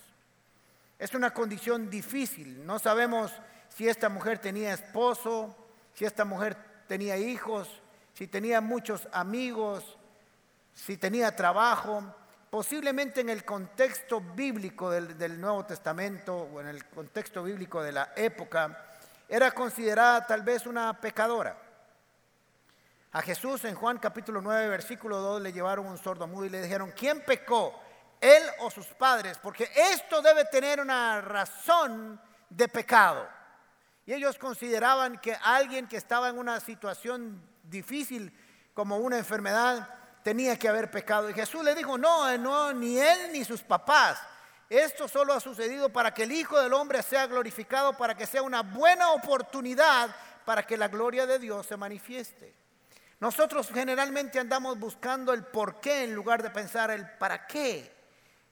Es 0.96 1.12
una 1.12 1.34
condición 1.34 1.90
difícil. 1.90 2.64
No 2.64 2.78
sabemos 2.78 3.32
si 3.68 3.88
esta 3.88 4.08
mujer 4.08 4.38
tenía 4.38 4.72
esposo, 4.72 5.56
si 5.92 6.04
esta 6.04 6.24
mujer 6.24 6.56
tenía 6.86 7.16
hijos, 7.16 7.68
si 8.14 8.28
tenía 8.28 8.60
muchos 8.60 9.08
amigos, 9.10 9.98
si 10.72 10.96
tenía 10.96 11.34
trabajo. 11.34 12.14
Posiblemente 12.48 13.22
en 13.22 13.30
el 13.30 13.44
contexto 13.44 14.20
bíblico 14.20 14.88
del, 14.88 15.18
del 15.18 15.40
Nuevo 15.40 15.66
Testamento 15.66 16.36
o 16.36 16.60
en 16.60 16.68
el 16.68 16.84
contexto 16.84 17.42
bíblico 17.42 17.82
de 17.82 17.90
la 17.90 18.12
época, 18.14 18.86
era 19.30 19.52
considerada 19.52 20.26
tal 20.26 20.42
vez 20.42 20.66
una 20.66 21.00
pecadora. 21.00 21.56
A 23.12 23.22
Jesús 23.22 23.64
en 23.64 23.76
Juan 23.76 23.98
capítulo 23.98 24.40
9, 24.40 24.68
versículo 24.68 25.18
2 25.18 25.42
le 25.42 25.52
llevaron 25.52 25.86
un 25.86 25.98
sordo 25.98 26.26
mudo 26.26 26.46
y 26.46 26.48
le 26.48 26.60
dijeron, 26.60 26.92
¿quién 26.96 27.24
pecó? 27.24 27.80
¿Él 28.20 28.42
o 28.58 28.70
sus 28.70 28.86
padres? 28.86 29.38
Porque 29.38 29.70
esto 29.92 30.20
debe 30.20 30.44
tener 30.46 30.80
una 30.80 31.20
razón 31.20 32.20
de 32.48 32.66
pecado. 32.66 33.28
Y 34.04 34.14
ellos 34.14 34.36
consideraban 34.36 35.18
que 35.18 35.36
alguien 35.44 35.86
que 35.86 35.96
estaba 35.96 36.28
en 36.28 36.36
una 36.36 36.58
situación 36.58 37.40
difícil 37.62 38.36
como 38.74 38.96
una 38.96 39.18
enfermedad 39.18 39.88
tenía 40.24 40.58
que 40.58 40.68
haber 40.68 40.90
pecado. 40.90 41.30
Y 41.30 41.34
Jesús 41.34 41.62
le 41.62 41.76
dijo, 41.76 41.96
no, 41.96 42.36
no, 42.36 42.72
ni 42.72 42.98
él 42.98 43.30
ni 43.32 43.44
sus 43.44 43.62
papás. 43.62 44.20
Esto 44.70 45.08
solo 45.08 45.32
ha 45.32 45.40
sucedido 45.40 45.88
para 45.90 46.14
que 46.14 46.22
el 46.22 46.30
Hijo 46.30 46.56
del 46.60 46.72
Hombre 46.72 47.02
sea 47.02 47.26
glorificado, 47.26 47.96
para 47.96 48.14
que 48.14 48.24
sea 48.24 48.42
una 48.42 48.62
buena 48.62 49.10
oportunidad 49.10 50.14
para 50.44 50.62
que 50.62 50.76
la 50.76 50.86
gloria 50.86 51.26
de 51.26 51.40
Dios 51.40 51.66
se 51.66 51.76
manifieste. 51.76 52.54
Nosotros 53.18 53.68
generalmente 53.74 54.38
andamos 54.38 54.78
buscando 54.78 55.32
el 55.32 55.42
por 55.42 55.80
qué 55.80 56.04
en 56.04 56.14
lugar 56.14 56.42
de 56.42 56.50
pensar 56.50 56.92
el 56.92 57.04
para 57.18 57.48
qué 57.48 57.92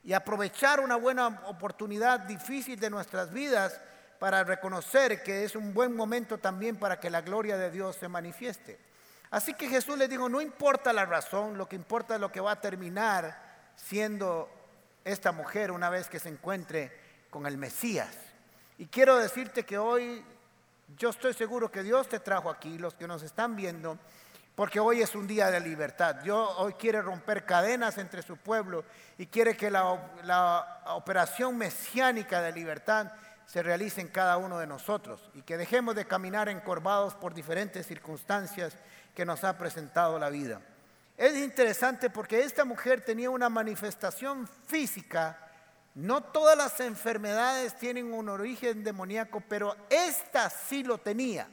y 0.02 0.12
aprovechar 0.12 0.80
una 0.80 0.96
buena 0.96 1.28
oportunidad 1.46 2.20
difícil 2.20 2.80
de 2.80 2.90
nuestras 2.90 3.32
vidas 3.32 3.80
para 4.18 4.42
reconocer 4.42 5.22
que 5.22 5.44
es 5.44 5.54
un 5.54 5.72
buen 5.72 5.94
momento 5.94 6.38
también 6.38 6.76
para 6.76 6.98
que 6.98 7.10
la 7.10 7.20
gloria 7.20 7.56
de 7.56 7.70
Dios 7.70 7.94
se 7.94 8.08
manifieste. 8.08 8.80
Así 9.30 9.54
que 9.54 9.68
Jesús 9.68 9.96
le 9.96 10.08
dijo, 10.08 10.28
no 10.28 10.40
importa 10.40 10.92
la 10.92 11.06
razón, 11.06 11.56
lo 11.56 11.68
que 11.68 11.76
importa 11.76 12.16
es 12.16 12.20
lo 12.20 12.32
que 12.32 12.40
va 12.40 12.52
a 12.52 12.60
terminar 12.60 13.40
siendo 13.76 14.57
esta 15.04 15.32
mujer 15.32 15.70
una 15.70 15.90
vez 15.90 16.08
que 16.08 16.20
se 16.20 16.28
encuentre 16.28 16.92
con 17.30 17.46
el 17.46 17.58
Mesías. 17.58 18.14
Y 18.78 18.86
quiero 18.86 19.16
decirte 19.16 19.64
que 19.64 19.78
hoy 19.78 20.24
yo 20.96 21.10
estoy 21.10 21.34
seguro 21.34 21.70
que 21.70 21.82
Dios 21.82 22.08
te 22.08 22.20
trajo 22.20 22.50
aquí, 22.50 22.78
los 22.78 22.94
que 22.94 23.06
nos 23.06 23.22
están 23.22 23.56
viendo, 23.56 23.98
porque 24.54 24.80
hoy 24.80 25.02
es 25.02 25.14
un 25.14 25.26
día 25.26 25.50
de 25.50 25.60
libertad. 25.60 26.16
Dios 26.16 26.50
hoy 26.56 26.72
quiere 26.74 27.02
romper 27.02 27.44
cadenas 27.44 27.98
entre 27.98 28.22
su 28.22 28.36
pueblo 28.36 28.84
y 29.16 29.26
quiere 29.26 29.56
que 29.56 29.70
la, 29.70 30.12
la, 30.24 30.82
operación 30.86 31.56
mesiánica 31.56 32.40
de 32.40 32.52
libertad 32.52 33.12
se 33.46 33.62
realice 33.62 34.00
en 34.00 34.08
cada 34.08 34.36
uno 34.36 34.58
de 34.58 34.66
nosotros 34.66 35.30
y 35.34 35.42
que 35.42 35.56
dejemos 35.56 35.94
de 35.94 36.06
caminar 36.06 36.48
encorvados 36.48 37.14
por 37.14 37.34
diferentes 37.34 37.86
circunstancias 37.86 38.76
que 39.14 39.24
nos 39.24 39.44
ha 39.44 39.56
presentado 39.58 40.18
la 40.18 40.30
vida. 40.30 40.60
Es 41.18 41.36
interesante 41.36 42.10
porque 42.10 42.40
esta 42.42 42.64
mujer 42.64 43.00
tenía 43.00 43.28
una 43.28 43.48
manifestación 43.48 44.48
física. 44.68 45.36
No 45.96 46.22
todas 46.22 46.56
las 46.56 46.78
enfermedades 46.78 47.76
tienen 47.76 48.14
un 48.14 48.28
origen 48.28 48.84
demoníaco, 48.84 49.42
pero 49.48 49.76
esta 49.90 50.48
sí 50.48 50.84
lo 50.84 50.98
tenía. 50.98 51.48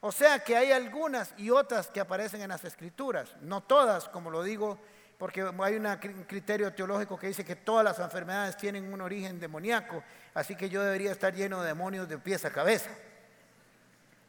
O 0.00 0.10
sea 0.10 0.38
que 0.38 0.56
hay 0.56 0.72
algunas 0.72 1.34
y 1.36 1.50
otras 1.50 1.88
que 1.88 2.00
aparecen 2.00 2.40
en 2.40 2.48
las 2.48 2.64
escrituras, 2.64 3.36
no 3.42 3.62
todas, 3.62 4.08
como 4.08 4.30
lo 4.30 4.42
digo, 4.42 4.78
porque 5.18 5.42
hay 5.42 5.76
un 5.76 6.24
criterio 6.26 6.72
teológico 6.72 7.18
que 7.18 7.26
dice 7.26 7.44
que 7.44 7.56
todas 7.56 7.84
las 7.84 7.98
enfermedades 7.98 8.56
tienen 8.56 8.90
un 8.90 9.02
origen 9.02 9.38
demoníaco, 9.38 10.02
así 10.32 10.56
que 10.56 10.70
yo 10.70 10.82
debería 10.82 11.12
estar 11.12 11.34
lleno 11.34 11.60
de 11.60 11.68
demonios 11.68 12.08
de 12.08 12.16
pies 12.16 12.46
a 12.46 12.50
cabeza, 12.50 12.90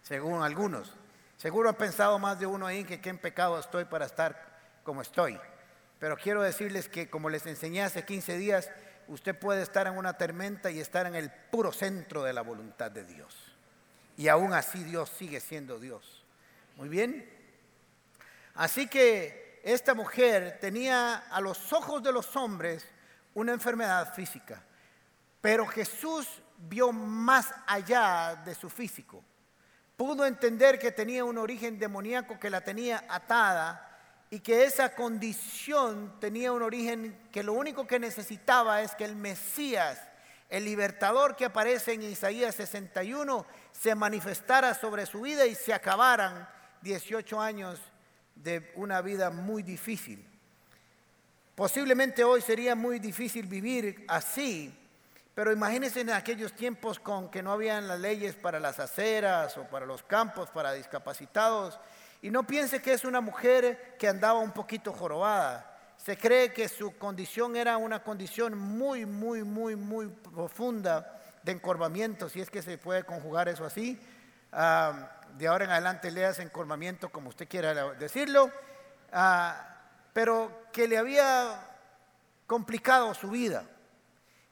según 0.01 0.43
algunos. 0.43 0.93
Seguro 1.37 1.69
han 1.69 1.75
pensado 1.75 2.17
más 2.19 2.39
de 2.39 2.47
uno 2.47 2.65
ahí 2.65 2.83
que 2.83 2.99
qué 2.99 3.09
en 3.09 3.17
pecado 3.17 3.59
estoy 3.59 3.85
para 3.85 4.05
estar 4.05 4.46
como 4.87 5.01
estoy. 5.01 5.37
Pero 5.99 6.15
quiero 6.15 6.41
decirles 6.41 6.87
que 6.87 7.09
como 7.09 7.29
les 7.29 7.45
enseñé 7.45 7.83
hace 7.83 8.05
15 8.05 8.37
días, 8.37 8.71
usted 9.09 9.37
puede 9.37 9.61
estar 9.61 9.85
en 9.85 9.97
una 9.97 10.13
tormenta 10.13 10.71
y 10.71 10.79
estar 10.79 11.05
en 11.07 11.15
el 11.15 11.29
puro 11.29 11.73
centro 11.73 12.23
de 12.23 12.31
la 12.31 12.41
voluntad 12.41 12.89
de 12.89 13.03
Dios. 13.03 13.35
Y 14.15 14.29
aún 14.29 14.53
así 14.53 14.85
Dios 14.85 15.09
sigue 15.09 15.41
siendo 15.41 15.77
Dios. 15.77 16.23
Muy 16.77 16.87
bien. 16.87 17.29
Así 18.55 18.87
que 18.87 19.59
esta 19.61 19.93
mujer 19.93 20.57
tenía 20.61 21.17
a 21.17 21.41
los 21.41 21.73
ojos 21.73 22.01
de 22.01 22.13
los 22.13 22.33
hombres 22.37 22.85
una 23.33 23.51
enfermedad 23.51 24.13
física. 24.13 24.63
Pero 25.41 25.67
Jesús 25.67 26.41
vio 26.57 26.93
más 26.93 27.53
allá 27.67 28.41
de 28.45 28.55
su 28.55 28.69
físico. 28.69 29.21
Pudo 29.97 30.25
entender 30.25 30.79
que 30.79 30.93
tenía 30.93 31.25
un 31.25 31.37
origen 31.37 31.77
demoníaco 31.77 32.39
que 32.39 32.49
la 32.49 32.61
tenía 32.61 33.03
atada 33.09 33.86
y 34.29 34.39
que 34.39 34.65
esa 34.65 34.93
condición 34.95 36.19
tenía 36.19 36.51
un 36.51 36.61
origen 36.61 37.17
que 37.31 37.43
lo 37.43 37.53
único 37.53 37.87
que 37.87 37.99
necesitaba 37.99 38.81
es 38.81 38.93
que 38.95 39.05
el 39.05 39.15
Mesías 39.15 39.99
el 40.49 40.63
libertador 40.63 41.35
que 41.35 41.45
aparece 41.45 41.93
en 41.93 42.03
Isaías 42.03 42.55
61 42.55 43.45
se 43.71 43.95
manifestara 43.95 44.73
sobre 44.73 45.05
su 45.05 45.21
vida 45.21 45.45
y 45.45 45.55
se 45.55 45.73
acabaran 45.73 46.47
18 46.81 47.41
años 47.41 47.81
de 48.35 48.71
una 48.75 49.01
vida 49.01 49.29
muy 49.29 49.61
difícil. 49.61 50.25
Posiblemente 51.53 52.23
hoy 52.23 52.41
sería 52.41 52.75
muy 52.75 52.99
difícil 52.99 53.47
vivir 53.47 54.05
así, 54.07 54.73
pero 55.35 55.51
imagínense 55.51 56.01
en 56.01 56.11
aquellos 56.11 56.53
tiempos 56.53 56.99
con 56.99 57.29
que 57.29 57.43
no 57.43 57.51
habían 57.51 57.87
las 57.87 57.99
leyes 57.99 58.35
para 58.35 58.59
las 58.59 58.79
aceras 58.79 59.57
o 59.57 59.63
para 59.65 59.85
los 59.85 60.03
campos, 60.03 60.49
para 60.49 60.71
discapacitados, 60.73 61.77
y 62.21 62.29
no 62.29 62.45
piense 62.45 62.81
que 62.81 62.93
es 62.93 63.05
una 63.05 63.21
mujer 63.21 63.95
que 63.97 64.07
andaba 64.07 64.39
un 64.39 64.51
poquito 64.51 64.91
jorobada. 64.93 65.77
Se 65.97 66.17
cree 66.17 66.53
que 66.53 66.67
su 66.69 66.97
condición 66.97 67.55
era 67.55 67.77
una 67.77 68.03
condición 68.03 68.57
muy, 68.57 69.05
muy, 69.05 69.43
muy, 69.43 69.75
muy 69.75 70.07
profunda 70.07 71.19
de 71.43 71.51
encorvamiento, 71.51 72.29
si 72.29 72.41
es 72.41 72.49
que 72.49 72.61
se 72.61 72.77
puede 72.77 73.03
conjugar 73.03 73.49
eso 73.49 73.65
así. 73.65 73.99
Ah, 74.51 75.11
de 75.37 75.47
ahora 75.47 75.65
en 75.65 75.71
adelante 75.71 76.11
leas 76.11 76.39
encorvamiento 76.39 77.09
como 77.09 77.29
usted 77.29 77.47
quiera 77.47 77.93
decirlo, 77.93 78.51
ah, 79.11 79.75
pero 80.13 80.67
que 80.71 80.87
le 80.87 80.97
había 80.97 81.59
complicado 82.47 83.13
su 83.13 83.29
vida. 83.29 83.65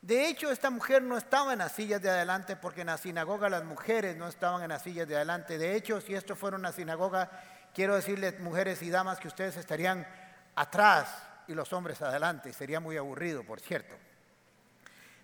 De 0.02 0.28
hecho, 0.28 0.52
esta 0.52 0.70
mujer 0.70 1.02
no 1.02 1.18
estaba 1.18 1.54
en 1.54 1.60
las 1.60 1.72
sillas 1.72 2.00
de 2.00 2.12
adelante 2.12 2.56
porque 2.56 2.82
en 2.82 2.88
la 2.88 2.98
sinagoga 2.98 3.50
las 3.50 3.64
mujeres 3.64 4.16
no 4.16 4.28
estaban 4.28 4.62
en 4.62 4.70
las 4.70 4.84
sillas 4.84 5.08
de 5.08 5.16
adelante. 5.16 5.58
De 5.58 5.76
hecho, 5.76 6.00
si 6.00 6.14
esto 6.14 6.36
fuera 6.36 6.58
una 6.58 6.72
sinagoga, 6.72 7.32
quiero 7.76 7.96
decirles, 7.96 8.40
mujeres 8.40 8.82
y 8.82 8.90
damas, 8.90 9.20
que 9.20 9.28
ustedes 9.28 9.58
estarían 9.58 10.08
atrás 10.56 11.10
y 11.48 11.54
los 11.54 11.72
hombres 11.74 12.02
adelante. 12.02 12.54
Sería 12.54 12.80
muy 12.80 12.96
aburrido, 12.96 13.44
por 13.44 13.60
cierto. 13.60 13.96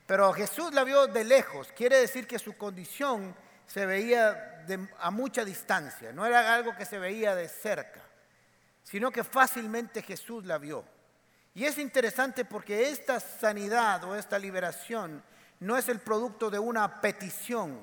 Pero 0.06 0.34
Jesús 0.34 0.74
la 0.74 0.84
vio 0.84 1.08
de 1.08 1.24
lejos. 1.24 1.72
Quiere 1.72 1.98
decir 1.98 2.28
que 2.28 2.38
su 2.38 2.58
condición 2.58 3.34
se 3.66 3.86
veía 3.86 4.66
a 5.00 5.10
mucha 5.10 5.46
distancia. 5.46 6.12
No 6.12 6.26
era 6.26 6.54
algo 6.54 6.76
que 6.76 6.86
se 6.86 7.00
veía 7.00 7.34
de 7.34 7.48
cerca, 7.48 8.02
sino 8.84 9.10
que 9.12 9.24
fácilmente 9.24 10.02
Jesús 10.02 10.46
la 10.46 10.58
vio. 10.58 10.84
Y 11.54 11.64
es 11.64 11.78
interesante 11.78 12.44
porque 12.44 12.90
esta 12.90 13.22
sanidad 13.22 14.04
o 14.04 14.16
esta 14.16 14.38
liberación 14.38 15.24
no 15.62 15.78
es 15.78 15.88
el 15.88 16.00
producto 16.00 16.50
de 16.50 16.60
una 16.60 17.00
petición. 17.00 17.80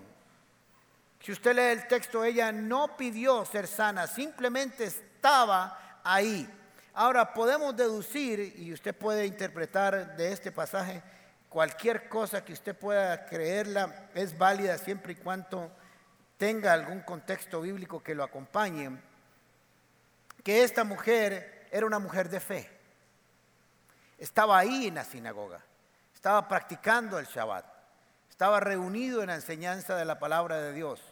Si 1.28 1.32
usted 1.32 1.54
lee 1.54 1.78
el 1.78 1.86
texto, 1.86 2.24
ella 2.24 2.50
no 2.52 2.96
pidió 2.96 3.44
ser 3.44 3.66
sana, 3.66 4.06
simplemente 4.06 4.84
estaba 4.84 6.00
ahí. 6.02 6.48
Ahora 6.94 7.34
podemos 7.34 7.76
deducir, 7.76 8.54
y 8.56 8.72
usted 8.72 8.96
puede 8.96 9.26
interpretar 9.26 10.16
de 10.16 10.32
este 10.32 10.50
pasaje, 10.50 11.02
cualquier 11.50 12.08
cosa 12.08 12.42
que 12.42 12.54
usted 12.54 12.74
pueda 12.74 13.26
creerla 13.26 14.08
es 14.14 14.38
válida 14.38 14.78
siempre 14.78 15.12
y 15.12 15.16
cuando 15.16 15.70
tenga 16.38 16.72
algún 16.72 17.02
contexto 17.02 17.60
bíblico 17.60 18.02
que 18.02 18.14
lo 18.14 18.24
acompañe, 18.24 18.98
que 20.42 20.64
esta 20.64 20.82
mujer 20.82 21.68
era 21.70 21.84
una 21.84 21.98
mujer 21.98 22.30
de 22.30 22.40
fe. 22.40 22.70
Estaba 24.16 24.56
ahí 24.56 24.86
en 24.86 24.94
la 24.94 25.04
sinagoga, 25.04 25.60
estaba 26.14 26.48
practicando 26.48 27.18
el 27.18 27.26
Shabbat, 27.26 27.66
estaba 28.30 28.60
reunido 28.60 29.20
en 29.20 29.26
la 29.26 29.34
enseñanza 29.34 29.94
de 29.94 30.06
la 30.06 30.18
palabra 30.18 30.56
de 30.56 30.72
Dios, 30.72 31.02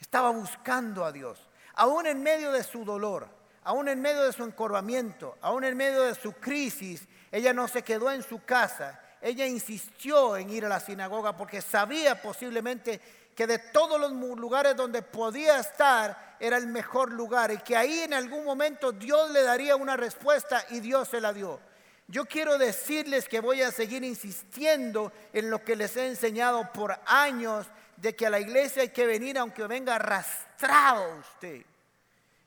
estaba 0.00 0.30
buscando 0.30 1.04
a 1.04 1.12
Dios, 1.12 1.48
aún 1.74 2.06
en 2.06 2.22
medio 2.22 2.52
de 2.52 2.64
su 2.64 2.84
dolor 2.84 3.40
aún 3.64 3.88
en 3.88 4.00
medio 4.00 4.22
de 4.22 4.32
su 4.32 4.44
encorvamiento, 4.44 5.36
aún 5.40 5.64
en 5.64 5.76
medio 5.76 6.02
de 6.02 6.14
su 6.14 6.32
crisis, 6.32 7.06
ella 7.30 7.52
no 7.52 7.68
se 7.68 7.82
quedó 7.82 8.10
en 8.10 8.22
su 8.22 8.44
casa. 8.44 9.00
Ella 9.20 9.46
insistió 9.46 10.36
en 10.36 10.50
ir 10.50 10.64
a 10.64 10.68
la 10.68 10.80
sinagoga 10.80 11.36
porque 11.36 11.60
sabía 11.60 12.20
posiblemente 12.22 13.00
que 13.34 13.46
de 13.46 13.58
todos 13.58 14.00
los 14.00 14.12
lugares 14.12 14.76
donde 14.76 15.02
podía 15.02 15.60
estar 15.60 16.36
era 16.40 16.56
el 16.56 16.66
mejor 16.66 17.12
lugar 17.12 17.50
y 17.52 17.58
que 17.58 17.76
ahí 17.76 18.00
en 18.00 18.14
algún 18.14 18.44
momento 18.44 18.92
Dios 18.92 19.30
le 19.30 19.42
daría 19.42 19.76
una 19.76 19.96
respuesta 19.96 20.64
y 20.70 20.80
Dios 20.80 21.08
se 21.08 21.20
la 21.20 21.32
dio. 21.32 21.60
Yo 22.08 22.24
quiero 22.24 22.58
decirles 22.58 23.28
que 23.28 23.40
voy 23.40 23.62
a 23.62 23.70
seguir 23.70 24.02
insistiendo 24.02 25.12
en 25.32 25.48
lo 25.48 25.62
que 25.62 25.76
les 25.76 25.96
he 25.96 26.08
enseñado 26.08 26.72
por 26.72 26.98
años, 27.06 27.66
de 28.00 28.16
que 28.16 28.26
a 28.26 28.30
la 28.30 28.40
iglesia 28.40 28.82
hay 28.82 28.88
que 28.88 29.06
venir 29.06 29.36
aunque 29.36 29.66
venga 29.66 29.96
arrastrado 29.96 31.18
usted. 31.18 31.62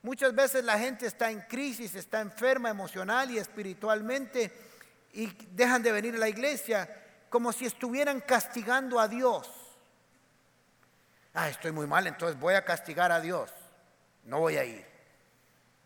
Muchas 0.01 0.33
veces 0.33 0.63
la 0.65 0.77
gente 0.77 1.05
está 1.05 1.29
en 1.31 1.41
crisis, 1.41 1.95
está 1.95 2.19
enferma 2.19 2.69
emocional 2.69 3.31
y 3.31 3.37
espiritualmente 3.37 4.51
y 5.13 5.27
dejan 5.51 5.83
de 5.83 5.91
venir 5.91 6.15
a 6.15 6.19
la 6.19 6.27
iglesia 6.27 6.89
como 7.29 7.53
si 7.53 7.65
estuvieran 7.65 8.19
castigando 8.19 8.99
a 8.99 9.07
Dios. 9.07 9.49
Ah, 11.33 11.49
estoy 11.49 11.71
muy 11.71 11.87
mal, 11.87 12.05
entonces 12.05 12.39
voy 12.39 12.55
a 12.55 12.65
castigar 12.65 13.11
a 13.11 13.21
Dios. 13.21 13.51
No 14.25 14.39
voy 14.39 14.57
a 14.57 14.65
ir. 14.65 14.85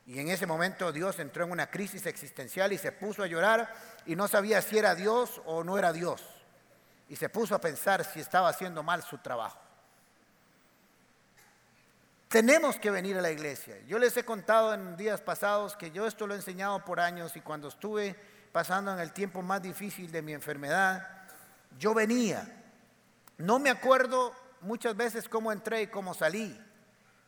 Y 0.06 0.20
en 0.20 0.30
ese 0.30 0.46
momento 0.46 0.92
Dios 0.94 1.20
entró 1.20 1.44
en 1.44 1.52
una 1.52 1.70
crisis 1.70 2.06
existencial 2.06 2.72
y 2.72 2.78
se 2.78 2.94
puso 2.94 3.24
a 3.24 3.28
llorar 3.28 3.74
y 4.06 4.16
no 4.16 4.28
sabía 4.28 4.62
si 4.62 4.78
era 4.78 4.96
Dios 4.96 5.42
o 5.46 5.64
no 5.64 5.78
era 5.78 5.92
Dios. 5.92 6.37
Y 7.10 7.16
se 7.16 7.30
puso 7.30 7.56
a 7.56 7.62
pensar 7.62 8.04
si 8.04 8.20
estaba 8.20 8.50
haciendo 8.50 8.84
mal 8.84 9.02
su 9.04 9.18
trabajo. 9.18 9.60
Tenemos 12.28 12.78
que 12.78 12.92
venir 12.92 13.18
a 13.18 13.22
la 13.22 13.32
iglesia. 13.32 13.78
Yo 13.88 13.98
les 14.00 14.18
he 14.18 14.26
contado 14.26 14.74
en 14.74 14.98
días 14.98 15.22
pasados 15.22 15.78
que 15.78 15.92
yo 15.92 16.06
esto 16.06 16.28
lo 16.28 16.34
he 16.34 16.38
enseñado 16.38 16.84
por 16.84 17.00
años 17.00 17.38
y 17.38 17.42
cuando 17.42 17.70
estuve 17.70 18.16
pasando 18.52 18.92
en 18.92 19.00
el 19.00 19.14
tiempo 19.14 19.42
más 19.42 19.62
difícil 19.62 20.12
de 20.12 20.22
mi 20.22 20.34
enfermedad, 20.34 21.08
yo 21.80 21.94
venía. 21.94 22.46
No 23.38 23.60
me 23.60 23.70
acuerdo 23.70 24.34
muchas 24.62 24.98
veces 24.98 25.30
cómo 25.30 25.54
entré 25.54 25.84
y 25.84 25.88
cómo 25.88 26.14
salí, 26.14 26.60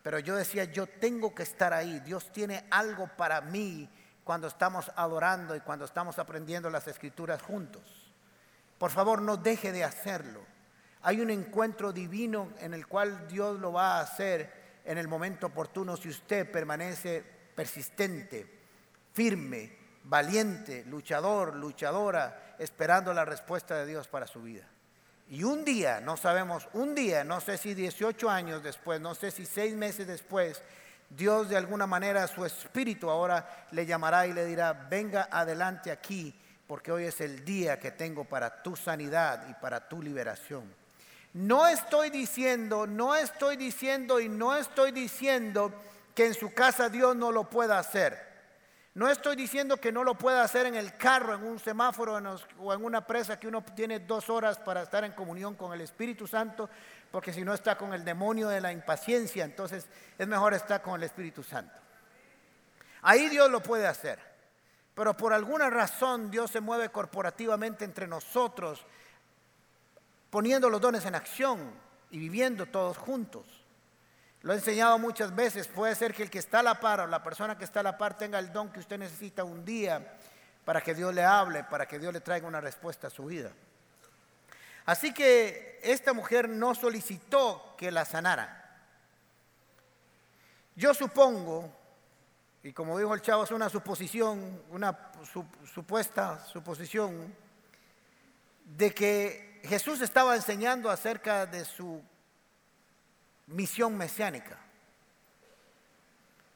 pero 0.03 0.19
yo 0.19 0.35
decía, 0.35 0.65
yo 0.65 0.87
tengo 0.87 1.33
que 1.33 1.43
estar 1.43 1.71
ahí. 1.71 2.01
Dios 2.01 2.31
tiene 2.33 2.65
algo 2.69 3.07
para 3.07 3.39
mí 3.39 3.89
cuando 4.25 4.47
estamos 4.47 4.91
adorando 4.95 5.55
y 5.55 5.61
cuando 5.61 5.85
estamos 5.85 6.19
aprendiendo 6.19 6.69
las 6.69 6.87
escrituras 6.87 7.41
juntos. 7.41 7.98
Por 8.79 8.89
favor, 8.89 9.21
no 9.21 9.37
deje 9.37 9.71
de 9.71 9.83
hacerlo. 9.83 10.41
Hay 11.03 11.21
un 11.21 11.29
encuentro 11.29 11.93
divino 11.93 12.53
en 12.59 12.73
el 12.73 12.87
cual 12.87 13.27
Dios 13.27 13.59
lo 13.59 13.71
va 13.73 13.97
a 13.97 14.01
hacer 14.01 14.81
en 14.85 14.97
el 14.97 15.07
momento 15.07 15.47
oportuno 15.47 15.95
si 15.95 16.09
usted 16.09 16.49
permanece 16.49 17.23
persistente, 17.55 18.59
firme, 19.13 19.77
valiente, 20.05 20.85
luchador, 20.85 21.55
luchadora, 21.55 22.55
esperando 22.57 23.13
la 23.13 23.25
respuesta 23.25 23.75
de 23.75 23.85
Dios 23.85 24.07
para 24.07 24.27
su 24.27 24.41
vida. 24.41 24.67
Y 25.29 25.43
un 25.43 25.63
día, 25.63 26.01
no 26.01 26.17
sabemos, 26.17 26.67
un 26.73 26.95
día, 26.95 27.23
no 27.23 27.39
sé 27.39 27.57
si 27.57 27.73
18 27.73 28.29
años 28.29 28.63
después, 28.63 28.99
no 28.99 29.13
sé 29.13 29.29
si 29.29 29.45
6 29.45 29.75
meses 29.75 30.07
después, 30.07 30.61
Dios 31.09 31.49
de 31.49 31.57
alguna 31.57 31.85
manera, 31.85 32.27
su 32.27 32.45
espíritu 32.45 33.09
ahora 33.09 33.67
le 33.71 33.85
llamará 33.85 34.25
y 34.25 34.33
le 34.33 34.45
dirá, 34.45 34.73
venga 34.73 35.27
adelante 35.31 35.91
aquí, 35.91 36.33
porque 36.69 36.91
hoy 36.91 37.05
es 37.05 37.19
el 37.19 37.43
día 37.43 37.79
que 37.79 37.89
tengo 37.89 38.25
para 38.25 38.61
tu 38.61 38.75
sanidad 38.75 39.49
y 39.49 39.55
para 39.55 39.89
tu 39.89 40.03
liberación. 40.03 40.71
No 41.33 41.67
estoy 41.67 42.11
diciendo, 42.11 42.85
no 42.85 43.15
estoy 43.15 43.57
diciendo 43.57 44.19
y 44.19 44.29
no 44.29 44.55
estoy 44.55 44.91
diciendo 44.91 45.73
que 46.13 46.27
en 46.27 46.35
su 46.35 46.53
casa 46.53 46.87
Dios 46.87 47.15
no 47.15 47.31
lo 47.31 47.49
pueda 47.49 47.79
hacer. 47.79 48.19
No 48.93 49.09
estoy 49.09 49.35
diciendo 49.35 49.77
que 49.77 49.91
no 49.91 50.03
lo 50.03 50.13
pueda 50.13 50.43
hacer 50.43 50.67
en 50.67 50.75
el 50.75 50.95
carro, 50.95 51.33
en 51.33 51.43
un 51.43 51.57
semáforo 51.57 52.19
o 52.59 52.71
en 52.71 52.85
una 52.85 53.07
presa 53.07 53.39
que 53.39 53.47
uno 53.47 53.63
tiene 53.63 54.01
dos 54.01 54.29
horas 54.29 54.59
para 54.59 54.83
estar 54.83 55.03
en 55.03 55.13
comunión 55.13 55.55
con 55.55 55.73
el 55.73 55.81
Espíritu 55.81 56.27
Santo, 56.27 56.69
porque 57.09 57.33
si 57.33 57.43
no 57.43 57.55
está 57.55 57.79
con 57.79 57.95
el 57.95 58.05
demonio 58.05 58.47
de 58.47 58.61
la 58.61 58.71
impaciencia, 58.71 59.43
entonces 59.43 59.87
es 60.19 60.27
mejor 60.27 60.53
estar 60.53 60.83
con 60.83 60.93
el 60.93 61.03
Espíritu 61.03 61.41
Santo. 61.41 61.79
Ahí 63.01 63.27
Dios 63.27 63.49
lo 63.49 63.63
puede 63.63 63.87
hacer, 63.87 64.28
pero 64.99 65.15
por 65.15 65.31
alguna 65.31 65.69
razón 65.69 66.29
Dios 66.29 66.51
se 66.51 66.59
mueve 66.59 66.89
corporativamente 66.89 67.85
entre 67.85 68.05
nosotros, 68.05 68.85
poniendo 70.29 70.69
los 70.69 70.81
dones 70.81 71.05
en 71.05 71.15
acción 71.15 71.71
y 72.11 72.19
viviendo 72.19 72.65
todos 72.65 72.97
juntos. 72.97 73.45
Lo 74.41 74.51
he 74.51 74.57
enseñado 74.57 74.99
muchas 74.99 75.33
veces. 75.33 75.69
Puede 75.69 75.95
ser 75.95 76.13
que 76.13 76.23
el 76.23 76.29
que 76.29 76.39
está 76.39 76.59
a 76.59 76.63
la 76.63 76.81
par 76.81 76.99
o 76.99 77.07
la 77.07 77.23
persona 77.23 77.57
que 77.57 77.63
está 77.63 77.79
a 77.79 77.83
la 77.83 77.97
par 77.97 78.17
tenga 78.17 78.39
el 78.39 78.51
don 78.51 78.73
que 78.73 78.81
usted 78.81 78.97
necesita 78.97 79.45
un 79.45 79.63
día 79.63 80.17
para 80.65 80.81
que 80.81 80.93
Dios 80.93 81.13
le 81.13 81.23
hable, 81.23 81.63
para 81.63 81.87
que 81.87 81.97
Dios 81.97 82.11
le 82.11 82.19
traiga 82.19 82.45
una 82.45 82.59
respuesta 82.59 83.07
a 83.07 83.09
su 83.09 83.23
vida. 83.23 83.53
Así 84.85 85.13
que 85.13 85.79
esta 85.81 86.11
mujer 86.11 86.49
no 86.49 86.75
solicitó 86.75 87.73
que 87.77 87.89
la 87.89 88.03
sanara. 88.03 88.81
Yo 90.75 90.93
supongo, 90.93 91.73
y 92.63 92.73
como 92.73 92.97
dijo 92.97 93.13
el 93.13 93.21
chavo, 93.21 93.43
es 93.43 93.51
una 93.51 93.69
suposición, 93.69 94.61
una 94.69 95.11
supuesta 95.73 96.45
suposición, 96.45 97.33
de 98.65 98.93
que 98.93 99.61
Jesús 99.63 100.01
estaba 100.01 100.35
enseñando 100.35 100.89
acerca 100.89 101.45
de 101.45 101.65
su 101.65 102.01
misión 103.47 103.97
mesiánica. 103.97 104.57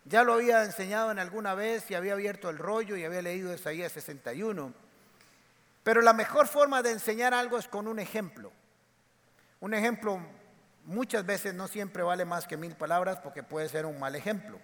Ya 0.06 0.24
lo 0.24 0.34
había 0.34 0.63
enseñado 0.63 1.12
en 1.12 1.20
alguna 1.20 1.56
vez 1.56 1.89
y 1.89 1.96
había 1.96 2.13
abierto 2.13 2.50
el 2.50 2.58
rollo 2.58 2.98
y 2.98 3.06
había 3.06 3.22
leído 3.22 3.54
Isaías 3.54 3.94
61. 3.94 4.74
Pero 5.84 6.02
la 6.02 6.13
mejor 6.13 6.48
forma 6.48 6.82
de 6.82 6.92
enseñar 6.92 7.34
algo 7.34 7.58
es 7.58 7.68
con 7.68 7.88
un 7.88 8.00
ejemplo. 8.00 8.52
Un 9.62 9.74
ejemplo 9.74 10.20
muchas 10.84 11.26
veces 11.26 11.54
no 11.54 11.70
siempre 11.70 12.04
vale 12.04 12.26
más 12.26 12.48
que 12.48 12.58
mil 12.58 12.76
palabras 12.76 13.20
porque 13.20 13.44
puede 13.44 13.70
ser 13.70 13.86
un 13.86 13.98
mal 13.98 14.16
ejemplo. 14.16 14.60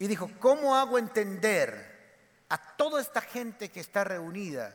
Y 0.00 0.08
dijo, 0.08 0.28
¿cómo 0.40 0.74
hago 0.74 0.98
entender 0.98 1.90
a 2.48 2.58
toda 2.58 3.00
esta 3.00 3.20
gente 3.20 3.70
que 3.70 3.78
está 3.78 4.02
reunida 4.02 4.74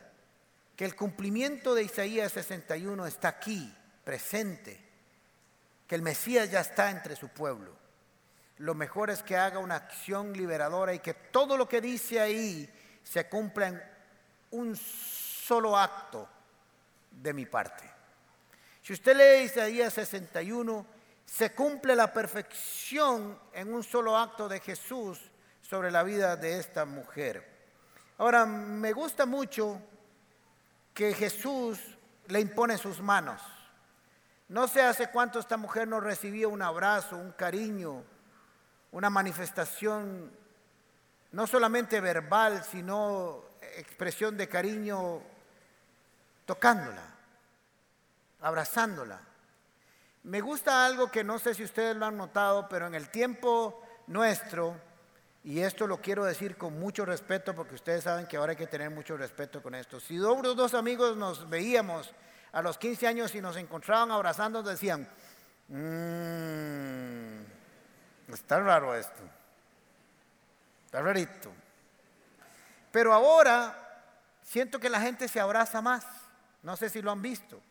que 0.76 0.84
el 0.84 0.94
cumplimiento 0.94 1.74
de 1.74 1.84
Isaías 1.84 2.32
61 2.32 3.06
está 3.06 3.28
aquí, 3.28 3.74
presente, 4.04 4.78
que 5.86 5.94
el 5.94 6.02
Mesías 6.02 6.50
ya 6.50 6.60
está 6.60 6.90
entre 6.90 7.16
su 7.16 7.28
pueblo. 7.28 7.74
Lo 8.58 8.74
mejor 8.74 9.10
es 9.10 9.22
que 9.22 9.36
haga 9.36 9.58
una 9.58 9.76
acción 9.76 10.32
liberadora 10.32 10.94
y 10.94 10.98
que 10.98 11.14
todo 11.14 11.56
lo 11.56 11.68
que 11.68 11.80
dice 11.80 12.20
ahí 12.20 12.68
se 13.02 13.28
cumpla 13.28 13.68
en 13.68 13.82
un 14.50 14.76
solo 14.76 15.76
acto 15.76 16.28
de 17.10 17.32
mi 17.32 17.46
parte. 17.46 17.84
Si 18.82 18.92
usted 18.92 19.16
lee 19.16 19.46
Isaías 19.46 19.94
61, 19.94 20.86
se 21.26 21.52
cumple 21.52 21.96
la 21.96 22.12
perfección 22.12 23.38
en 23.52 23.74
un 23.74 23.82
solo 23.82 24.16
acto 24.16 24.48
de 24.48 24.60
Jesús 24.60 25.20
sobre 25.60 25.90
la 25.90 26.04
vida 26.04 26.36
de 26.36 26.58
esta 26.58 26.84
mujer. 26.84 27.44
Ahora, 28.18 28.46
me 28.46 28.92
gusta 28.92 29.26
mucho 29.26 29.80
que 30.94 31.12
Jesús 31.12 31.78
le 32.28 32.40
impone 32.40 32.78
sus 32.78 33.02
manos. 33.02 33.42
No 34.48 34.68
sé 34.68 34.80
hace 34.82 35.10
cuánto 35.10 35.40
esta 35.40 35.56
mujer 35.56 35.88
no 35.88 36.00
recibía 36.00 36.46
un 36.46 36.62
abrazo, 36.62 37.16
un 37.16 37.32
cariño, 37.32 38.04
una 38.92 39.10
manifestación, 39.10 40.30
no 41.32 41.46
solamente 41.46 42.00
verbal, 42.00 42.62
sino 42.62 43.42
expresión 43.76 44.36
de 44.36 44.48
cariño 44.48 45.20
tocándola, 46.46 47.02
abrazándola. 48.40 49.20
Me 50.26 50.40
gusta 50.40 50.84
algo 50.84 51.08
que 51.08 51.22
no 51.22 51.38
sé 51.38 51.54
si 51.54 51.62
ustedes 51.62 51.94
lo 51.94 52.04
han 52.04 52.16
notado, 52.16 52.68
pero 52.68 52.88
en 52.88 52.96
el 52.96 53.10
tiempo 53.10 53.80
nuestro, 54.08 54.76
y 55.44 55.60
esto 55.60 55.86
lo 55.86 56.00
quiero 56.00 56.24
decir 56.24 56.56
con 56.56 56.76
mucho 56.80 57.04
respeto 57.04 57.54
porque 57.54 57.76
ustedes 57.76 58.02
saben 58.02 58.26
que 58.26 58.36
ahora 58.36 58.50
hay 58.50 58.56
que 58.56 58.66
tener 58.66 58.90
mucho 58.90 59.16
respeto 59.16 59.62
con 59.62 59.76
esto. 59.76 60.00
Si 60.00 60.16
dos, 60.16 60.42
dos 60.56 60.74
amigos 60.74 61.16
nos 61.16 61.48
veíamos 61.48 62.12
a 62.50 62.60
los 62.60 62.76
15 62.76 63.06
años 63.06 63.36
y 63.36 63.40
nos 63.40 63.56
encontraban 63.56 64.10
abrazando, 64.10 64.64
decían, 64.64 65.08
mmm, 65.68 67.44
está 68.32 68.58
raro 68.58 68.96
esto, 68.96 69.22
está 70.86 71.02
rarito. 71.02 71.52
Pero 72.90 73.14
ahora 73.14 74.02
siento 74.42 74.80
que 74.80 74.90
la 74.90 75.00
gente 75.00 75.28
se 75.28 75.38
abraza 75.38 75.80
más, 75.80 76.04
no 76.64 76.76
sé 76.76 76.88
si 76.88 77.00
lo 77.00 77.12
han 77.12 77.22
visto. 77.22 77.62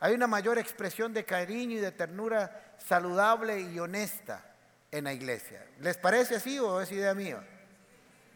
Hay 0.00 0.14
una 0.14 0.26
mayor 0.26 0.58
expresión 0.58 1.12
de 1.14 1.24
cariño 1.24 1.76
y 1.76 1.80
de 1.80 1.92
ternura 1.92 2.74
saludable 2.78 3.60
y 3.60 3.78
honesta 3.78 4.44
en 4.90 5.04
la 5.04 5.12
iglesia. 5.12 5.64
¿Les 5.80 5.96
parece 5.96 6.36
así 6.36 6.58
o 6.58 6.80
es 6.80 6.92
idea 6.92 7.14
mía? 7.14 7.42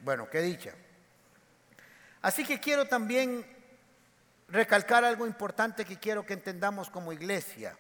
Bueno, 0.03 0.29
qué 0.31 0.41
dicha. 0.41 0.73
Así 2.23 2.45
que 2.45 2.59
quiero 2.59 2.87
también 2.87 3.45
recalcar 4.49 5.05
algo 5.05 5.27
importante 5.27 5.85
que 5.85 5.99
quiero 5.99 6.25
que 6.25 6.35
entendamos 6.35 6.91
como 6.91 7.13
iglesia. 7.13 7.77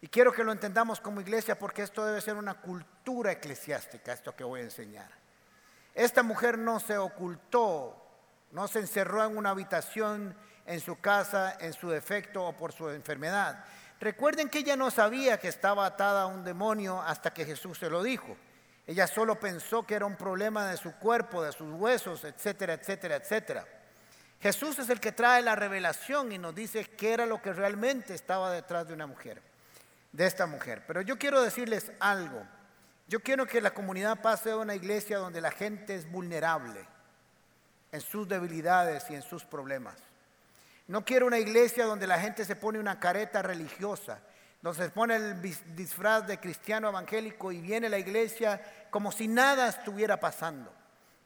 Y 0.00 0.08
quiero 0.08 0.32
que 0.32 0.42
lo 0.42 0.52
entendamos 0.52 1.00
como 1.00 1.20
iglesia 1.20 1.58
porque 1.58 1.82
esto 1.82 2.04
debe 2.04 2.20
ser 2.20 2.34
una 2.34 2.54
cultura 2.54 3.32
eclesiástica, 3.32 4.12
esto 4.12 4.34
que 4.34 4.42
voy 4.42 4.60
a 4.60 4.64
enseñar. 4.64 5.10
Esta 5.94 6.22
mujer 6.22 6.58
no 6.58 6.80
se 6.80 6.98
ocultó, 6.98 8.04
no 8.50 8.66
se 8.66 8.80
encerró 8.80 9.24
en 9.24 9.36
una 9.36 9.50
habitación 9.50 10.34
en 10.66 10.80
su 10.80 11.00
casa, 11.00 11.56
en 11.60 11.72
su 11.72 11.88
defecto 11.90 12.44
o 12.44 12.56
por 12.56 12.72
su 12.72 12.88
enfermedad. 12.90 13.64
Recuerden 14.00 14.48
que 14.48 14.58
ella 14.58 14.76
no 14.76 14.90
sabía 14.90 15.38
que 15.38 15.48
estaba 15.48 15.86
atada 15.86 16.22
a 16.22 16.26
un 16.26 16.44
demonio 16.44 17.00
hasta 17.00 17.32
que 17.32 17.44
Jesús 17.44 17.78
se 17.78 17.88
lo 17.88 18.02
dijo. 18.02 18.36
Ella 18.86 19.06
solo 19.06 19.38
pensó 19.38 19.84
que 19.86 19.94
era 19.94 20.06
un 20.06 20.16
problema 20.16 20.66
de 20.66 20.76
su 20.76 20.92
cuerpo, 20.96 21.42
de 21.42 21.52
sus 21.52 21.72
huesos, 21.72 22.24
etcétera, 22.24 22.74
etcétera, 22.74 23.16
etcétera. 23.16 23.64
Jesús 24.40 24.76
es 24.80 24.90
el 24.90 24.98
que 24.98 25.12
trae 25.12 25.40
la 25.40 25.54
revelación 25.54 26.32
y 26.32 26.38
nos 26.38 26.52
dice 26.52 26.84
qué 26.84 27.12
era 27.12 27.26
lo 27.26 27.40
que 27.40 27.52
realmente 27.52 28.12
estaba 28.12 28.50
detrás 28.50 28.88
de 28.88 28.94
una 28.94 29.06
mujer, 29.06 29.40
de 30.10 30.26
esta 30.26 30.46
mujer. 30.46 30.82
Pero 30.84 31.00
yo 31.00 31.16
quiero 31.16 31.40
decirles 31.40 31.92
algo. 32.00 32.42
Yo 33.06 33.20
quiero 33.20 33.46
que 33.46 33.60
la 33.60 33.72
comunidad 33.72 34.20
pase 34.20 34.50
a 34.50 34.56
una 34.56 34.74
iglesia 34.74 35.18
donde 35.18 35.40
la 35.40 35.52
gente 35.52 35.94
es 35.94 36.10
vulnerable 36.10 36.88
en 37.92 38.00
sus 38.00 38.26
debilidades 38.26 39.08
y 39.10 39.14
en 39.14 39.22
sus 39.22 39.44
problemas. 39.44 39.94
No 40.88 41.04
quiero 41.04 41.26
una 41.26 41.38
iglesia 41.38 41.84
donde 41.84 42.06
la 42.06 42.20
gente 42.20 42.44
se 42.44 42.56
pone 42.56 42.78
una 42.78 42.98
careta 42.98 43.42
religiosa. 43.42 44.20
donde 44.60 44.84
se 44.84 44.90
pone 44.90 45.16
el 45.16 45.42
disfraz 45.74 46.24
de 46.26 46.38
cristiano 46.38 46.88
evangélico 46.88 47.50
y 47.50 47.60
viene 47.60 47.88
la 47.88 47.98
iglesia 47.98 48.60
como 48.90 49.10
si 49.10 49.26
nada 49.26 49.68
estuviera 49.68 50.20
pasando, 50.20 50.72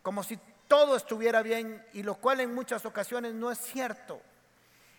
como 0.01 0.23
si 0.23 0.39
todo 0.67 0.97
estuviera 0.97 1.43
bien 1.43 1.85
y 1.93 2.03
lo 2.03 2.15
cual 2.15 2.41
en 2.41 2.55
muchas 2.55 2.87
ocasiones 2.87 3.35
no 3.35 3.51
es 3.51 3.59
cierto. 3.59 4.23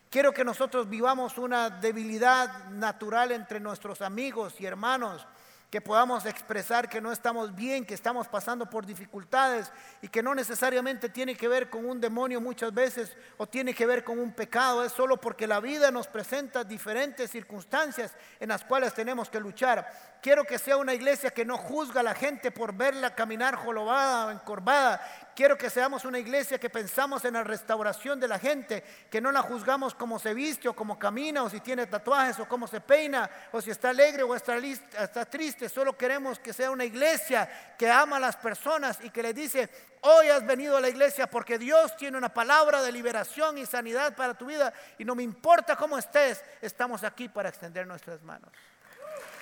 Quiero 0.10 0.34
que 0.34 0.46
nosotros 0.46 0.88
vivamos 0.88 1.38
una 1.38 1.70
debilidad 1.70 2.66
natural 2.70 3.32
entre 3.32 3.60
nuestros 3.60 4.02
amigos 4.02 4.56
y 4.60 4.66
hermanos 4.66 5.28
que 5.70 5.82
podamos 5.82 6.26
expresar 6.26 6.88
que 6.88 7.02
no 7.02 7.12
estamos 7.12 7.54
bien, 7.54 7.86
que 7.86 7.94
estamos 7.94 8.28
pasando 8.28 8.70
por 8.70 8.86
dificultades 8.86 9.72
y 10.02 10.08
que 10.08 10.24
no 10.24 10.34
necesariamente 10.34 11.10
tiene 11.10 11.36
que 11.36 11.50
ver 11.50 11.70
con 11.70 11.86
un 11.86 12.00
demonio 12.00 12.40
muchas 12.40 12.74
veces 12.74 13.18
o 13.36 13.48
tiene 13.48 13.74
que 13.74 13.86
ver 13.86 14.04
con 14.06 14.18
un 14.18 14.32
pecado, 14.32 14.86
es 14.86 14.94
solo 14.94 15.18
porque 15.18 15.46
la 15.46 15.60
vida 15.60 15.92
nos 15.92 16.08
presenta 16.08 16.64
diferentes 16.64 17.32
circunstancias 17.32 18.14
en 18.40 18.50
las 18.50 18.64
cuales 18.64 18.94
tenemos 18.94 19.30
que 19.30 19.42
luchar. 19.42 20.17
Quiero 20.28 20.44
que 20.44 20.60
sea 20.60 20.76
una 20.76 20.94
iglesia 20.94 21.32
que 21.32 21.46
no 21.46 21.58
juzga 21.58 22.02
a 22.02 22.04
la 22.04 22.14
gente 22.14 22.52
por 22.52 22.74
verla 22.74 23.16
caminar 23.16 23.56
jolobada 23.56 24.26
o 24.26 24.32
encorvada, 24.32 25.00
Quiero 25.38 25.56
que 25.56 25.70
seamos 25.70 26.04
una 26.04 26.18
iglesia 26.18 26.60
que 26.60 26.70
pensamos 26.70 27.24
en 27.24 27.36
la 27.36 27.44
restauración 27.44 28.20
de 28.20 28.28
la 28.28 28.40
gente, 28.40 28.84
que 29.10 29.22
no 29.22 29.32
la 29.32 29.44
juzgamos 29.44 29.94
como 29.94 30.18
se 30.18 30.34
viste 30.34 30.68
o 30.68 30.76
como 30.76 30.98
camina 30.98 31.44
o 31.44 31.50
si 31.50 31.60
tiene 31.60 31.86
tatuajes 31.86 32.40
o 32.40 32.48
cómo 32.48 32.68
se 32.68 32.82
peina 32.82 33.30
o 33.52 33.62
si 33.62 33.70
está 33.70 33.92
alegre 33.92 34.24
o 34.24 34.34
está, 34.34 34.58
está 34.58 35.26
triste. 35.26 35.70
Solo 35.70 35.96
queremos 35.96 36.40
que 36.40 36.54
sea 36.54 36.72
una 36.72 36.86
iglesia 36.86 37.48
que 37.78 37.88
ama 37.88 38.18
a 38.18 38.20
las 38.20 38.36
personas 38.36 38.98
y 39.04 39.12
que 39.12 39.22
le 39.22 39.32
dice, 39.32 39.70
hoy 40.02 40.28
has 40.30 40.44
venido 40.44 40.76
a 40.76 40.82
la 40.82 40.90
iglesia 40.90 41.28
porque 41.28 41.60
Dios 41.60 41.96
tiene 41.96 42.18
una 42.18 42.34
palabra 42.34 42.82
de 42.82 42.92
liberación 42.92 43.60
y 43.60 43.68
sanidad 43.68 44.16
para 44.16 44.34
tu 44.34 44.48
vida 44.48 44.74
y 44.98 45.06
no 45.06 45.14
me 45.14 45.22
importa 45.22 45.76
cómo 45.76 46.00
estés, 46.00 46.44
estamos 46.64 47.04
aquí 47.04 47.30
para 47.30 47.50
extender 47.50 47.86
nuestras 47.86 48.24
manos. 48.24 48.52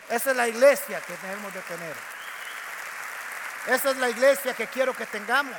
Esa 0.10 0.32
es 0.32 0.38
la 0.38 0.48
iglesia 0.48 1.02
que 1.02 1.14
tenemos 1.16 1.54
de 1.54 1.62
tener. 1.62 1.96
Esa 3.68 3.92
es 3.92 3.98
la 3.98 4.10
iglesia 4.10 4.54
que 4.54 4.68
quiero 4.68 4.94
que 4.96 5.06
tengamos. 5.06 5.58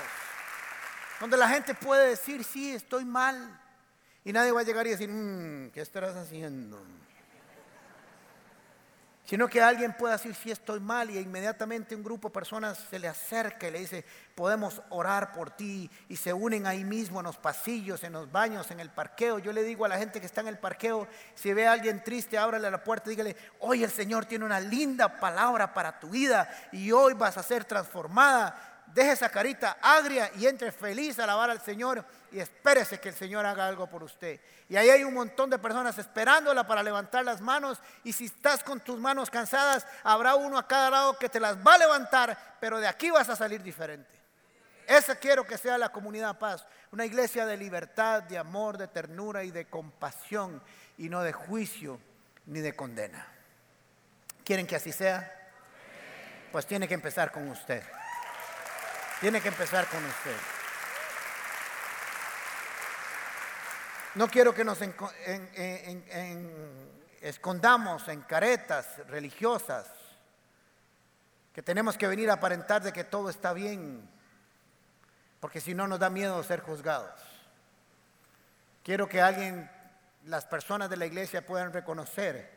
Donde 1.21 1.37
la 1.37 1.49
gente 1.49 1.75
puede 1.75 2.11
decir, 2.11 2.45
sí, 2.45 2.75
estoy 2.75 3.05
mal. 3.05 3.61
Y 4.25 4.33
nadie 4.33 4.53
va 4.53 4.61
a 4.61 4.65
llegar 4.65 4.87
y 4.87 4.91
decir, 4.91 5.09
mm, 5.09 5.71
¿qué 5.71 5.81
estarás 5.81 6.15
haciendo? 6.17 6.81
Sino 9.27 9.49
que 9.49 9.61
alguien 9.61 9.93
pueda 9.93 10.17
decir, 10.17 10.37
sí, 10.37 10.53
estoy 10.53 10.79
mal. 10.79 11.11
Y 11.11 11.19
inmediatamente 11.19 11.97
un 11.97 12.05
grupo 12.05 12.29
de 12.29 12.35
personas 12.35 12.79
se 12.89 13.01
le 13.01 13.09
acerca 13.09 13.67
y 13.67 13.73
le 13.73 13.81
dice, 13.81 14.05
podemos 14.37 14.81
orar 14.89 15.33
por 15.33 15.51
ti. 15.51 15.91
Y 16.09 16.15
se 16.15 16.33
unen 16.33 16.65
ahí 16.65 16.85
mismo 16.85 17.19
en 17.19 17.27
los 17.27 17.37
pasillos, 17.37 18.05
en 18.05 18.13
los 18.13 18.31
baños, 18.31 18.71
en 18.71 18.79
el 18.79 18.89
parqueo. 18.89 19.41
Yo 19.41 19.53
le 19.53 19.65
digo 19.65 19.85
a 19.85 19.89
la 19.89 19.99
gente 19.99 20.21
que 20.21 20.27
está 20.27 20.43
en 20.43 20.49
el 20.49 20.59
parqueo, 20.59 21.09
si 21.35 21.53
ve 21.53 21.67
a 21.67 21.73
alguien 21.73 22.05
triste, 22.05 22.39
ábrale 22.39 22.71
la 22.71 22.85
puerta 22.85 23.11
y 23.11 23.17
dígale, 23.17 23.37
hoy 23.59 23.83
el 23.83 23.91
Señor 23.91 24.27
tiene 24.27 24.45
una 24.45 24.61
linda 24.61 25.19
palabra 25.19 25.75
para 25.75 25.99
tu 25.99 26.09
vida. 26.09 26.49
Y 26.71 26.93
hoy 26.93 27.15
vas 27.15 27.37
a 27.37 27.43
ser 27.43 27.65
transformada 27.65 28.75
deje 28.95 29.13
esa 29.13 29.29
carita 29.29 29.77
agria 29.83 30.31
y 30.37 30.47
entre 30.47 30.73
feliz 30.73 31.19
a 31.19 31.25
alabar 31.25 31.51
al 31.51 31.61
Señor 31.61 32.05
y 32.37 32.41
espérese 32.41 33.01
que 33.01 33.09
el 33.09 33.15
Señor 33.15 33.47
haga 33.47 33.67
algo 33.67 33.87
por 33.87 34.03
usted. 34.03 34.39
Y 34.69 34.77
ahí 34.77 34.91
hay 34.91 35.05
un 35.05 35.15
montón 35.15 35.49
de 35.49 35.59
personas 35.59 35.97
esperándola 35.97 36.67
para 36.67 36.83
levantar 36.83 37.25
las 37.25 37.41
manos 37.41 37.81
y 38.05 38.13
si 38.13 38.27
estás 38.27 38.63
con 38.63 38.81
tus 38.81 39.01
manos 39.01 39.31
cansadas, 39.31 39.87
habrá 40.03 40.35
uno 40.35 40.59
a 40.59 40.69
cada 40.69 40.91
lado 40.91 41.19
que 41.19 41.31
te 41.31 41.41
las 41.41 41.57
va 41.57 41.77
a 41.77 41.79
levantar, 41.79 42.37
pero 42.61 42.79
de 42.79 42.89
aquí 42.89 43.11
vas 43.11 43.31
a 43.31 43.37
salir 43.37 43.63
diferente. 43.63 44.15
Esa 44.87 45.17
quiero 45.17 45.47
que 45.47 45.57
sea 45.57 45.79
la 45.79 45.89
comunidad 45.89 46.39
paz, 46.39 46.67
una 46.93 47.07
iglesia 47.07 47.47
de 47.47 47.57
libertad, 47.57 48.25
de 48.25 48.37
amor, 48.37 48.77
de 48.77 48.89
ternura 48.89 49.43
y 49.43 49.51
de 49.51 49.65
compasión 49.65 50.63
y 50.99 51.09
no 51.09 51.23
de 51.23 51.33
juicio 51.33 51.99
ni 52.45 52.61
de 52.61 52.77
condena. 52.77 53.27
¿Quieren 54.45 54.67
que 54.67 54.77
así 54.77 54.93
sea? 54.93 55.33
Pues 56.53 56.67
tiene 56.67 56.87
que 56.87 56.93
empezar 56.93 57.33
con 57.33 57.49
usted. 57.49 57.83
Tiene 59.23 59.41
que 59.41 59.49
empezar 59.49 59.87
con 59.87 60.05
usted. 60.05 60.56
No 64.17 64.29
quiero 64.29 64.55
que 64.55 64.65
nos 64.65 64.79
escondamos 67.21 68.09
en 68.09 68.23
caretas 68.23 69.07
religiosas, 69.09 69.91
que 71.53 71.63
tenemos 71.63 71.99
que 71.99 72.07
venir 72.07 72.31
a 72.31 72.35
aparentar 72.35 72.83
de 72.83 72.95
que 72.95 73.05
todo 73.05 73.29
está 73.29 73.53
bien, 73.53 74.09
porque 75.39 75.61
si 75.61 75.75
no 75.75 75.87
nos 75.87 75.99
da 75.99 76.09
miedo 76.09 76.43
ser 76.43 76.61
juzgados. 76.61 77.21
Quiero 78.83 79.07
que 79.07 79.21
alguien, 79.21 79.71
las 80.25 80.47
personas 80.47 80.89
de 80.89 80.97
la 80.97 81.05
iglesia 81.05 81.45
puedan 81.45 81.75
reconocer. 81.75 82.51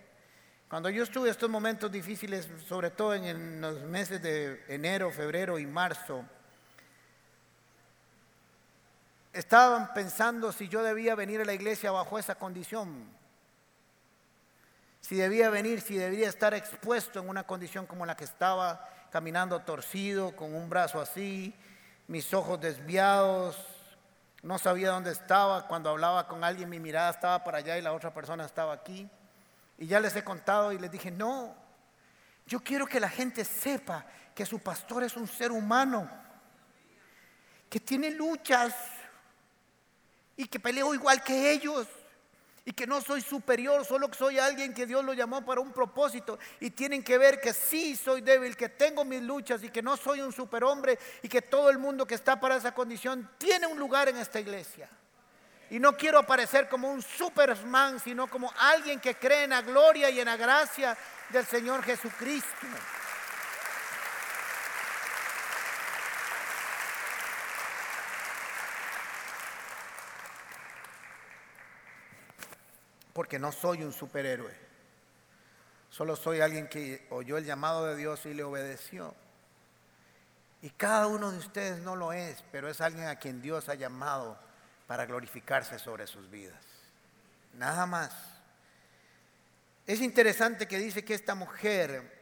Cuando 0.70 0.90
yo 0.90 1.04
estuve 1.04 1.30
estos 1.30 1.50
momentos 1.50 1.92
difíciles, 1.92 2.48
sobre 2.70 2.90
todo 2.90 3.16
en 3.16 3.60
los 3.60 3.82
meses 3.82 4.22
de 4.22 4.64
enero, 4.70 5.12
febrero 5.12 5.60
y 5.60 5.68
marzo, 5.68 6.24
estaban 9.34 9.94
pensando 9.94 10.52
si 10.52 10.68
yo 10.68 10.84
debía 10.84 11.16
venir 11.16 11.42
a 11.42 11.46
la 11.46 11.54
iglesia 11.54 11.92
bajo 11.92 12.18
esa 12.18 12.36
condición. 12.36 13.08
Si 15.02 15.16
debía 15.16 15.50
venir, 15.50 15.82
si 15.82 15.96
debía 15.96 16.28
estar 16.28 16.54
expuesto 16.54 17.20
en 17.20 17.30
una 17.30 17.46
condición 17.46 17.86
como 17.86 18.06
la 18.06 18.16
que 18.16 18.26
estaba, 18.26 18.88
caminando 19.12 19.60
torcido, 19.62 20.36
con 20.36 20.54
un 20.54 20.70
brazo 20.70 21.00
así, 21.00 21.56
mis 22.08 22.34
ojos 22.34 22.60
desviados, 22.60 23.58
no 24.42 24.58
sabía 24.58 24.92
dónde 24.92 25.12
estaba, 25.12 25.68
cuando 25.68 25.90
hablaba 25.90 26.28
con 26.28 26.44
alguien 26.44 26.70
mi 26.70 26.80
mirada 26.80 27.10
estaba 27.10 27.44
para 27.44 27.60
allá 27.60 27.78
y 27.78 27.82
la 27.82 27.94
otra 27.94 28.14
persona 28.14 28.46
estaba 28.46 28.74
aquí. 28.74 29.10
Y 29.78 29.88
ya 29.88 30.00
les 30.00 30.16
he 30.16 30.24
contado 30.24 30.72
y 30.72 30.78
les 30.78 30.92
dije, 30.92 31.12
no, 31.12 31.56
yo 32.46 32.60
quiero 32.62 32.86
que 32.86 33.00
la 33.00 33.10
gente 33.10 33.46
sepa 33.46 34.06
que 34.36 34.46
su 34.46 34.60
pastor 34.60 35.04
es 35.04 35.16
un 35.16 35.28
ser 35.28 35.52
humano, 35.52 36.10
que 37.70 37.80
tiene 37.80 38.12
luchas, 38.12 38.74
y 40.40 40.48
que 40.48 40.58
peleo 40.58 40.94
igual 40.94 41.22
que 41.22 41.52
ellos 41.52 41.86
y 42.64 42.72
que 42.72 42.88
no 42.88 43.02
soy 43.02 43.22
superior, 43.22 43.84
solo 43.84 44.10
que 44.10 44.18
soy 44.18 44.40
alguien 44.40 44.74
que 44.74 44.86
Dios 44.86 45.04
lo 45.04 45.12
llamó 45.12 45.46
para 45.46 45.60
un 45.60 45.74
propósito 45.74 46.40
y 46.62 46.70
tienen 46.70 47.04
que 47.04 47.18
ver 47.18 47.42
que 47.42 47.52
sí 47.52 47.94
soy 47.98 48.22
débil, 48.22 48.56
que 48.56 48.70
tengo 48.70 49.04
mis 49.04 49.22
luchas 49.22 49.62
y 49.66 49.70
que 49.70 49.82
no 49.82 49.98
soy 49.98 50.22
un 50.22 50.32
superhombre 50.32 50.98
y 51.22 51.28
que 51.28 51.42
todo 51.42 51.70
el 51.70 51.78
mundo 51.78 52.08
que 52.08 52.16
está 52.16 52.40
para 52.40 52.56
esa 52.56 52.74
condición 52.74 53.30
tiene 53.38 53.68
un 53.68 53.78
lugar 53.78 54.08
en 54.08 54.16
esta 54.16 54.40
iglesia. 54.40 54.90
Y 55.72 55.78
no 55.78 55.98
quiero 55.98 56.20
aparecer 56.20 56.70
como 56.70 56.90
un 56.90 57.02
superman, 57.02 58.00
sino 58.00 58.28
como 58.28 58.50
alguien 58.60 59.02
que 59.02 59.16
cree 59.16 59.44
en 59.44 59.50
la 59.50 59.62
gloria 59.62 60.10
y 60.10 60.22
en 60.22 60.26
la 60.28 60.38
gracia 60.38 60.98
del 61.32 61.46
Señor 61.46 61.84
Jesucristo. 61.84 62.66
Porque 73.14 73.40
no 73.40 73.52
soy 73.52 73.84
un 73.84 73.94
superhéroe. 73.94 74.54
Solo 75.90 76.16
soy 76.16 76.42
alguien 76.42 76.68
que 76.68 77.08
oyó 77.10 77.38
el 77.38 77.46
llamado 77.46 77.86
de 77.86 77.96
Dios 77.96 78.26
y 78.26 78.34
le 78.34 78.44
obedeció. 78.44 79.16
Y 80.62 80.70
cada 80.72 81.08
uno 81.08 81.32
de 81.32 81.38
ustedes 81.38 81.80
no 81.80 81.96
lo 81.96 82.14
es, 82.14 82.44
pero 82.52 82.70
es 82.70 82.82
alguien 82.82 83.08
a 83.08 83.16
quien 83.16 83.42
Dios 83.42 83.70
ha 83.70 83.76
llamado 83.76 84.38
para 84.88 85.06
glorificarse 85.06 85.80
sobre 85.80 86.06
sus 86.06 86.30
vidas. 86.30 86.64
Nada 87.54 87.86
más. 87.86 88.12
Es 89.88 90.02
interesante 90.02 90.68
que 90.68 90.78
dice 90.78 91.04
que 91.04 91.16
esta 91.16 91.34
mujer 91.34 92.20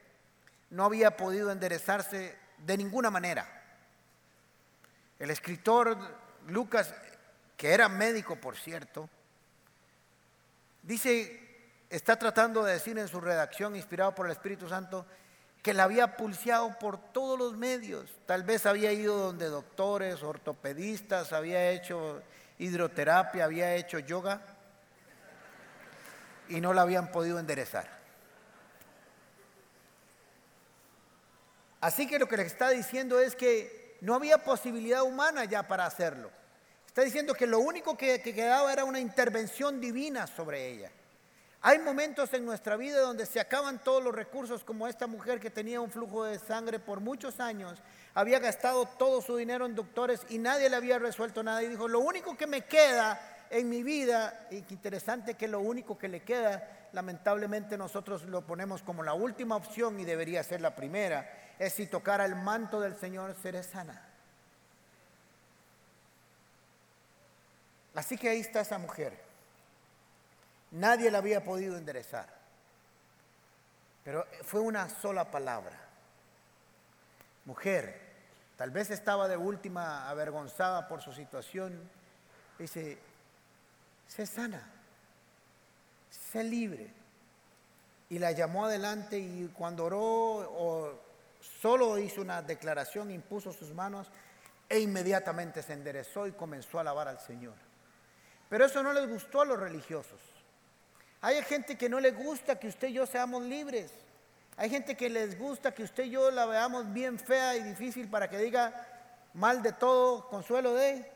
no 0.69 0.86
había 0.86 1.17
podido 1.17 1.52
enderezarse 1.52 2.38
de 2.58 2.78
ninguna 2.78 3.10
manera. 3.10 3.47
El 5.19 5.32
escritor 5.32 5.97
Lucas, 6.47 6.93
que 7.58 7.73
era 7.73 7.89
médico 7.89 8.36
por 8.36 8.56
cierto, 8.56 9.10
Dice, 10.88 11.38
está 11.89 12.15
tratando 12.15 12.63
de 12.63 12.71
decir 12.71 12.97
en 12.97 13.10
su 13.10 13.19
redacción, 13.19 13.76
inspirado 13.76 14.15
por 14.15 14.26
el 14.26 14.32
Espíritu 14.32 14.69
Santo, 14.69 15.06
que 15.62 15.73
la 15.73 15.84
había 15.84 16.15
pulseado 16.15 16.80
por 16.80 17.12
todos 17.12 17.38
los 17.38 17.58
medios. 17.58 18.10
Tal 18.26 18.43
vez 18.43 18.65
había 18.65 18.93
ido 18.93 19.17
donde 19.17 19.47
doctores, 19.47 20.23
ortopedistas, 20.23 21.34
había 21.34 21.71
hecho 21.71 22.23
hidroterapia, 22.58 23.43
había 23.43 23.76
hecho 23.76 24.00
yoga 24.00 24.39
y 26.47 26.62
no 26.62 26.73
la 26.73 26.84
habían 26.84 27.12
podido 27.12 27.38
enderezar. 27.38 27.89
Así 31.82 32.08
que 32.08 32.17
lo 32.17 32.30
que 32.30 32.38
le 32.38 32.43
está 32.43 32.69
diciendo 32.69 33.19
es 33.19 33.36
que 33.36 33.97
no 34.00 34.15
había 34.15 34.38
posibilidad 34.38 35.04
humana 35.04 35.43
ya 35.43 35.67
para 35.67 35.86
hacerlo. 35.86 36.32
Está 36.98 37.06
diciendo 37.06 37.36
que 37.36 37.46
lo 37.46 37.60
único 37.60 37.96
que, 37.96 38.20
quedaba 38.24 38.74
era 38.74 38.84
una 38.84 39.00
intervención 39.00 39.80
divina 39.80 40.26
sobre 40.26 40.68
ella. 40.68 40.90
Hay 41.62 41.78
momentos 41.78 42.34
en 42.34 42.44
nuestra 42.44 42.76
vida 42.76 43.02
donde 43.02 43.28
se 43.28 43.40
acaban 43.40 43.84
todos 43.84 44.04
los 44.04 44.16
recursos, 44.16 44.64
como 44.64 44.88
esta 44.88 45.06
mujer 45.06 45.40
que 45.40 45.52
tenía 45.52 45.80
un 45.80 45.92
flujo 45.92 46.24
de 46.24 46.40
sangre 46.40 46.80
por 46.80 47.00
muchos 47.00 47.40
años, 47.40 47.84
había 48.16 48.40
gastado 48.40 48.88
todo 48.88 49.22
su 49.22 49.38
dinero 49.38 49.68
en 49.68 49.76
doctores 49.76 50.22
y 50.30 50.40
nadie 50.40 50.72
le 50.72 50.76
había 50.76 50.98
resuelto 50.98 51.44
nada. 51.44 51.62
Y 51.62 51.68
dijo, 51.68 51.88
lo 51.88 52.00
único 52.00 52.36
que 52.36 52.48
me 52.48 52.62
queda 52.62 53.46
en 53.52 53.70
mi 53.70 53.84
vida, 53.84 54.48
y 54.50 54.64
qué 54.64 54.74
interesante 54.74 55.36
que 55.36 55.48
lo 55.48 55.60
único 55.60 56.00
que 56.00 56.08
le 56.08 56.22
queda, 56.24 56.90
lamentablemente 56.94 57.78
nosotros 57.78 58.24
lo 58.24 58.42
ponemos 58.42 58.82
como 58.82 59.04
la 59.04 59.14
última 59.14 59.56
opción 59.56 60.00
y 60.00 60.04
debería 60.04 60.42
ser 60.42 60.62
la 60.62 60.76
primera, 60.76 61.32
es 61.60 61.74
si 61.74 61.86
tocara 61.86 62.26
el 62.26 62.34
manto 62.34 62.80
del 62.80 62.96
Señor 62.96 63.36
seré 63.40 63.62
sana. 63.62 64.07
Así 67.98 68.16
que 68.16 68.30
ahí 68.30 68.42
está 68.42 68.62
esa 68.62 68.78
mujer. 68.78 69.12
Nadie 70.70 71.10
la 71.10 71.18
había 71.18 71.44
podido 71.44 71.76
enderezar. 71.76 72.28
Pero 74.04 74.24
fue 74.44 74.60
una 74.60 74.88
sola 74.88 75.32
palabra. 75.32 75.76
Mujer, 77.46 78.00
tal 78.56 78.70
vez 78.70 78.92
estaba 78.92 79.28
de 79.28 79.36
última 79.36 80.08
avergonzada 80.08 80.88
por 80.88 81.02
su 81.02 81.12
situación. 81.12 81.90
Dice, 82.60 83.00
sé 84.08 84.28
sana, 84.28 84.62
sé 86.12 86.44
libre. 86.44 86.94
Y 88.12 88.20
la 88.20 88.32
llamó 88.32 88.66
adelante 88.66 89.18
y 89.18 89.52
cuando 89.58 89.86
oró 89.86 90.04
o 90.04 91.00
solo 91.62 91.98
hizo 91.98 92.22
una 92.22 92.44
declaración, 92.44 93.10
impuso 93.10 93.52
sus 93.52 93.74
manos 93.74 94.08
e 94.70 94.78
inmediatamente 94.78 95.64
se 95.64 95.74
enderezó 95.74 96.28
y 96.28 96.34
comenzó 96.34 96.78
a 96.78 96.82
alabar 96.82 97.08
al 97.08 97.20
Señor. 97.20 97.67
Pero 98.50 98.66
eso 98.66 98.82
no 98.82 98.94
les 98.94 99.08
gustó 99.08 99.42
a 99.42 99.46
los 99.46 99.60
religiosos. 99.60 100.20
Hay 101.22 101.42
gente 101.44 101.78
que 101.78 101.90
no 101.90 102.00
le 102.00 102.12
gusta 102.12 102.60
que 102.60 102.68
usted 102.68 102.90
y 102.90 102.94
yo 102.94 103.06
seamos 103.06 103.44
libres. 103.44 103.92
Hay 104.56 104.70
gente 104.70 104.96
que 104.96 105.10
les 105.10 105.38
gusta 105.38 105.74
que 105.74 105.84
usted 105.84 106.06
y 106.06 106.12
yo 106.12 106.32
la 106.32 106.46
veamos 106.46 106.92
bien 106.92 107.20
fea 107.20 107.56
y 107.56 107.64
difícil 107.64 108.10
para 108.10 108.30
que 108.30 108.38
diga 108.38 108.88
mal 109.34 109.62
de 109.62 109.74
todo, 109.74 110.28
consuelo 110.30 110.74
de, 110.74 111.12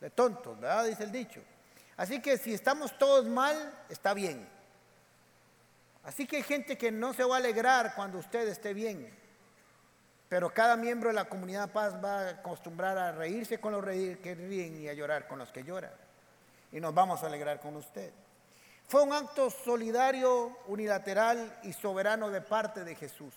de 0.00 0.10
tontos, 0.10 0.58
¿verdad? 0.60 0.84
Dice 0.84 1.04
el 1.04 1.12
dicho. 1.12 1.40
Así 1.96 2.20
que 2.20 2.36
si 2.36 2.52
estamos 2.52 2.98
todos 2.98 3.26
mal, 3.26 3.72
está 3.88 4.12
bien. 4.12 4.46
Así 6.04 6.26
que 6.26 6.36
hay 6.36 6.42
gente 6.42 6.76
que 6.76 6.92
no 6.92 7.14
se 7.14 7.24
va 7.24 7.36
a 7.36 7.38
alegrar 7.38 7.94
cuando 7.94 8.18
usted 8.18 8.46
esté 8.48 8.74
bien. 8.74 9.10
Pero 10.28 10.52
cada 10.52 10.76
miembro 10.76 11.08
de 11.08 11.14
la 11.14 11.28
comunidad 11.28 11.70
paz 11.70 11.94
va 12.02 12.20
a 12.20 12.28
acostumbrar 12.30 12.98
a 12.98 13.12
reírse 13.12 13.58
con 13.60 13.72
los 13.72 13.84
que 13.84 14.34
ríen 14.34 14.82
y 14.82 14.88
a 14.88 14.94
llorar 14.94 15.28
con 15.28 15.38
los 15.38 15.52
que 15.52 15.62
lloran. 15.62 15.92
Y 16.72 16.80
nos 16.80 16.92
vamos 16.92 17.22
a 17.22 17.26
alegrar 17.26 17.60
con 17.60 17.76
usted. 17.76 18.12
Fue 18.88 19.02
un 19.02 19.12
acto 19.12 19.50
solidario, 19.50 20.58
unilateral 20.66 21.58
y 21.62 21.72
soberano 21.72 22.30
de 22.30 22.40
parte 22.40 22.84
de 22.84 22.94
Jesús. 22.94 23.34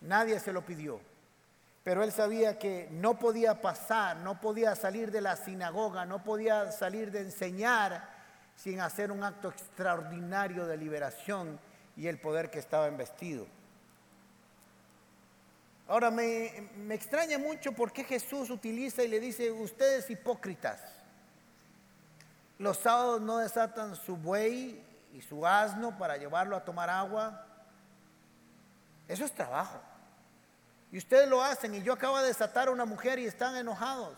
Nadie 0.00 0.38
se 0.38 0.52
lo 0.52 0.62
pidió. 0.62 1.00
Pero 1.82 2.02
él 2.02 2.12
sabía 2.12 2.58
que 2.58 2.88
no 2.90 3.18
podía 3.18 3.60
pasar, 3.60 4.16
no 4.18 4.40
podía 4.40 4.74
salir 4.74 5.10
de 5.10 5.20
la 5.20 5.36
sinagoga, 5.36 6.06
no 6.06 6.24
podía 6.24 6.72
salir 6.72 7.10
de 7.10 7.20
enseñar 7.20 8.08
sin 8.56 8.80
hacer 8.80 9.12
un 9.12 9.22
acto 9.22 9.48
extraordinario 9.48 10.66
de 10.66 10.76
liberación 10.76 11.60
y 11.96 12.06
el 12.06 12.18
poder 12.18 12.50
que 12.50 12.58
estaba 12.58 12.88
investido. 12.88 13.46
Ahora 15.86 16.10
me, 16.10 16.70
me 16.76 16.94
extraña 16.94 17.38
mucho 17.38 17.72
por 17.72 17.92
qué 17.92 18.04
Jesús 18.04 18.50
utiliza 18.50 19.02
y 19.02 19.08
le 19.08 19.20
dice, 19.20 19.50
ustedes 19.50 20.08
hipócritas. 20.08 20.80
Los 22.58 22.78
sábados 22.78 23.20
no 23.20 23.38
desatan 23.38 23.94
su 23.96 24.16
buey 24.16 24.82
y 25.12 25.20
su 25.20 25.46
asno 25.46 25.96
para 25.98 26.16
llevarlo 26.16 26.56
a 26.56 26.64
tomar 26.64 26.88
agua. 26.88 27.46
Eso 29.08 29.24
es 29.24 29.32
trabajo. 29.32 29.80
Y 30.90 30.98
ustedes 30.98 31.28
lo 31.28 31.42
hacen. 31.42 31.74
Y 31.74 31.82
yo 31.82 31.92
acabo 31.92 32.18
de 32.18 32.28
desatar 32.28 32.68
a 32.68 32.70
una 32.70 32.84
mujer 32.84 33.18
y 33.18 33.26
están 33.26 33.56
enojados. 33.56 34.16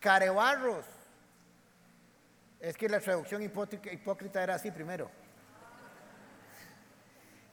Carebarros. 0.00 0.84
Es 2.58 2.76
que 2.76 2.88
la 2.88 3.00
traducción 3.00 3.42
hipócrita 3.42 4.42
era 4.42 4.56
así 4.56 4.70
primero. 4.70 5.10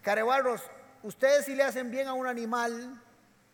Carebarros, 0.02 0.62
ustedes 1.04 1.46
si 1.46 1.56
le 1.56 1.64
hacen 1.64 1.92
bien 1.92 2.08
a 2.08 2.14
un 2.14 2.28
animal 2.28 3.02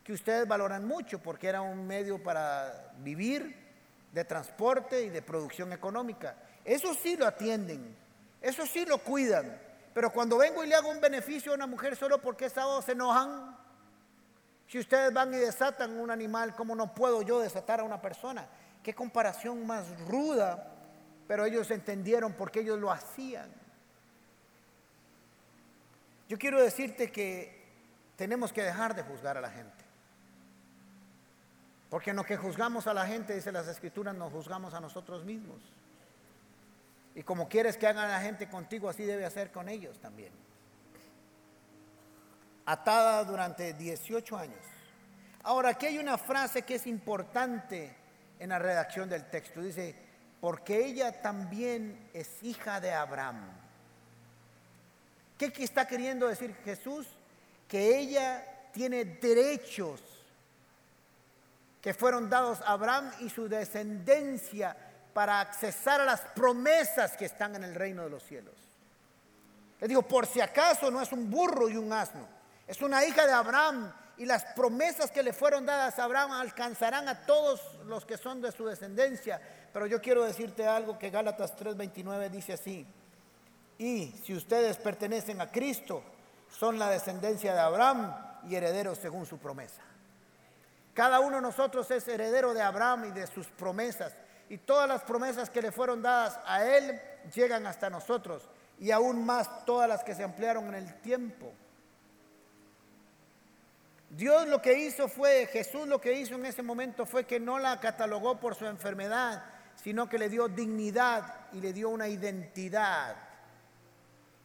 que 0.03 0.13
ustedes 0.13 0.47
valoran 0.47 0.85
mucho 0.85 1.19
porque 1.19 1.47
era 1.47 1.61
un 1.61 1.87
medio 1.87 2.21
para 2.21 2.91
vivir 2.99 3.63
de 4.11 4.25
transporte 4.25 5.03
y 5.03 5.09
de 5.09 5.21
producción 5.21 5.73
económica. 5.73 6.35
Eso 6.63 6.93
sí 6.93 7.15
lo 7.17 7.25
atienden, 7.25 7.95
eso 8.41 8.65
sí 8.65 8.85
lo 8.85 8.99
cuidan. 8.99 9.59
Pero 9.93 10.11
cuando 10.11 10.37
vengo 10.37 10.63
y 10.63 10.67
le 10.67 10.75
hago 10.75 10.89
un 10.89 10.99
beneficio 10.99 11.51
a 11.51 11.55
una 11.55 11.67
mujer 11.67 11.95
solo 11.95 12.19
porque 12.19 12.49
sábado 12.49 12.81
se 12.81 12.93
enojan, 12.93 13.57
si 14.67 14.79
ustedes 14.79 15.13
van 15.13 15.33
y 15.33 15.37
desatan 15.37 15.97
un 15.99 16.09
animal, 16.09 16.55
¿cómo 16.55 16.75
no 16.75 16.93
puedo 16.95 17.21
yo 17.21 17.39
desatar 17.39 17.79
a 17.79 17.83
una 17.83 18.01
persona? 18.01 18.47
Qué 18.81 18.93
comparación 18.93 19.65
más 19.67 19.87
ruda, 20.07 20.71
pero 21.27 21.45
ellos 21.45 21.69
entendieron 21.71 22.33
por 22.33 22.51
qué 22.51 22.61
ellos 22.61 22.79
lo 22.79 22.91
hacían. 22.91 23.62
Yo 26.33 26.39
quiero 26.39 26.59
decirte 26.59 27.11
que 27.11 27.55
tenemos 28.15 28.51
que 28.51 28.63
dejar 28.63 28.95
de 28.95 29.03
juzgar 29.03 29.37
a 29.37 29.41
la 29.41 29.51
gente. 29.51 29.85
Porque 31.91 32.09
en 32.09 32.15
lo 32.15 32.23
que 32.23 32.37
juzgamos 32.37 32.87
a 32.87 32.93
la 32.95 33.05
gente, 33.05 33.35
dice 33.35 33.51
las 33.51 33.67
escrituras, 33.67 34.15
nos 34.15 34.33
juzgamos 34.33 34.73
a 34.73 34.79
nosotros 34.79 35.23
mismos. 35.25 35.61
Y 37.13 37.21
como 37.21 37.47
quieres 37.47 37.77
que 37.77 37.85
hagan 37.85 38.09
la 38.09 38.19
gente 38.19 38.49
contigo, 38.49 38.89
así 38.89 39.03
debe 39.03 39.25
hacer 39.25 39.51
con 39.51 39.69
ellos 39.69 39.99
también. 39.99 40.31
Atada 42.65 43.23
durante 43.25 43.73
18 43.73 44.35
años. 44.35 44.65
Ahora, 45.43 45.69
aquí 45.69 45.85
hay 45.85 45.99
una 45.99 46.17
frase 46.17 46.63
que 46.63 46.73
es 46.73 46.87
importante 46.87 47.95
en 48.39 48.49
la 48.49 48.57
redacción 48.57 49.07
del 49.07 49.29
texto. 49.29 49.61
Dice, 49.61 49.95
porque 50.41 50.83
ella 50.83 51.21
también 51.21 52.09
es 52.11 52.41
hija 52.41 52.81
de 52.81 52.91
Abraham. 52.91 53.62
¿Qué 55.51 55.63
está 55.63 55.87
queriendo 55.87 56.27
decir 56.27 56.55
Jesús? 56.63 57.07
Que 57.67 57.97
ella 57.97 58.69
tiene 58.71 59.03
derechos 59.03 60.01
que 61.81 61.93
fueron 61.93 62.29
dados 62.29 62.61
a 62.61 62.71
Abraham 62.71 63.11
y 63.19 63.29
su 63.29 63.49
descendencia 63.49 64.75
para 65.13 65.41
accesar 65.41 66.01
a 66.01 66.05
las 66.05 66.21
promesas 66.21 67.17
que 67.17 67.25
están 67.25 67.55
en 67.55 67.63
el 67.63 67.75
reino 67.75 68.03
de 68.03 68.09
los 68.09 68.23
cielos. 68.23 68.55
Le 69.81 69.87
digo, 69.87 70.01
por 70.03 70.25
si 70.25 70.39
acaso 70.39 70.89
no 70.89 71.01
es 71.01 71.11
un 71.11 71.29
burro 71.29 71.67
y 71.69 71.75
un 71.75 71.91
asno, 71.91 72.25
es 72.65 72.81
una 72.81 73.05
hija 73.05 73.27
de 73.27 73.33
Abraham 73.33 73.93
y 74.17 74.25
las 74.25 74.45
promesas 74.55 75.11
que 75.11 75.23
le 75.23 75.33
fueron 75.33 75.65
dadas 75.65 75.99
a 75.99 76.05
Abraham 76.05 76.31
alcanzarán 76.31 77.09
a 77.09 77.25
todos 77.25 77.59
los 77.85 78.05
que 78.05 78.17
son 78.17 78.41
de 78.41 78.51
su 78.51 78.65
descendencia. 78.65 79.41
Pero 79.73 79.85
yo 79.85 80.01
quiero 80.01 80.23
decirte 80.23 80.65
algo 80.65 80.97
que 80.97 81.09
Gálatas 81.09 81.55
3:29 81.57 82.29
dice 82.29 82.53
así, 82.53 82.87
y 83.77 84.11
si 84.23 84.35
ustedes 84.35 84.77
pertenecen 84.77 85.41
a 85.41 85.51
Cristo, 85.51 86.03
son 86.49 86.77
la 86.77 86.89
descendencia 86.89 87.53
de 87.53 87.59
Abraham 87.59 88.15
y 88.47 88.55
herederos 88.55 88.97
según 88.97 89.25
su 89.25 89.37
promesa. 89.37 89.81
Cada 90.93 91.19
uno 91.19 91.37
de 91.37 91.41
nosotros 91.41 91.89
es 91.91 92.07
heredero 92.07 92.53
de 92.53 92.61
Abraham 92.61 93.05
y 93.05 93.11
de 93.11 93.27
sus 93.27 93.47
promesas. 93.47 94.15
Y 94.49 94.59
todas 94.59 94.87
las 94.87 95.01
promesas 95.03 95.49
que 95.49 95.61
le 95.61 95.71
fueron 95.71 96.01
dadas 96.01 96.39
a 96.45 96.65
él 96.65 97.01
llegan 97.33 97.65
hasta 97.65 97.89
nosotros. 97.89 98.47
Y 98.79 98.91
aún 98.91 99.25
más 99.25 99.65
todas 99.65 99.89
las 99.89 100.03
que 100.03 100.13
se 100.13 100.23
ampliaron 100.23 100.67
en 100.67 100.75
el 100.75 101.01
tiempo. 101.01 101.51
Dios 104.11 104.47
lo 104.47 104.61
que 104.61 104.77
hizo 104.77 105.07
fue, 105.07 105.47
Jesús 105.51 105.87
lo 105.87 105.99
que 105.99 106.13
hizo 106.13 106.35
en 106.35 106.45
ese 106.45 106.61
momento 106.61 107.07
fue 107.07 107.25
que 107.25 107.39
no 107.39 107.57
la 107.57 107.79
catalogó 107.79 108.39
por 108.39 108.53
su 108.53 108.67
enfermedad, 108.67 109.43
sino 109.75 110.07
que 110.07 110.19
le 110.19 110.29
dio 110.29 110.47
dignidad 110.47 111.47
y 111.51 111.61
le 111.61 111.73
dio 111.73 111.89
una 111.89 112.07
identidad. 112.07 113.15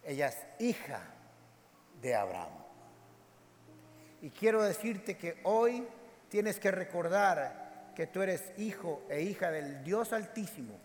Ella 0.09 0.29
es 0.29 0.38
hija 0.59 1.03
de 2.01 2.14
Abraham. 2.14 2.55
Y 4.23 4.31
quiero 4.31 4.62
decirte 4.62 5.18
que 5.18 5.38
hoy 5.44 5.87
tienes 6.31 6.59
que 6.59 6.71
recordar 6.71 7.92
que 7.94 8.07
tú 8.07 8.23
eres 8.23 8.42
hijo 8.57 9.03
e 9.11 9.21
hija 9.21 9.51
del 9.51 9.85
Dios 9.85 10.14
Altísimo, 10.14 10.81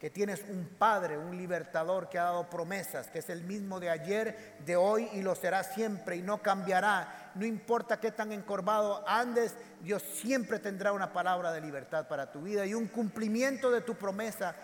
que 0.00 0.10
tienes 0.10 0.42
un 0.48 0.74
Padre, 0.76 1.16
un 1.16 1.38
libertador 1.38 2.08
que 2.08 2.18
ha 2.18 2.24
dado 2.24 2.50
promesas, 2.50 3.06
que 3.10 3.20
es 3.20 3.30
el 3.30 3.44
mismo 3.44 3.78
de 3.78 3.90
ayer, 3.90 4.56
de 4.66 4.74
hoy 4.74 5.08
y 5.12 5.22
lo 5.22 5.36
será 5.36 5.62
siempre 5.62 6.16
y 6.16 6.22
no 6.22 6.42
cambiará. 6.42 7.30
No 7.36 7.46
importa 7.46 8.00
qué 8.00 8.10
tan 8.10 8.32
encorvado 8.32 9.08
andes, 9.08 9.54
Dios 9.82 10.02
siempre 10.02 10.58
tendrá 10.58 10.92
una 10.92 11.12
palabra 11.12 11.52
de 11.52 11.60
libertad 11.60 12.08
para 12.08 12.32
tu 12.32 12.42
vida 12.42 12.66
y 12.66 12.74
un 12.74 12.88
cumplimiento 12.88 13.70
de 13.70 13.82
tu 13.82 13.94
promesa 13.94 14.56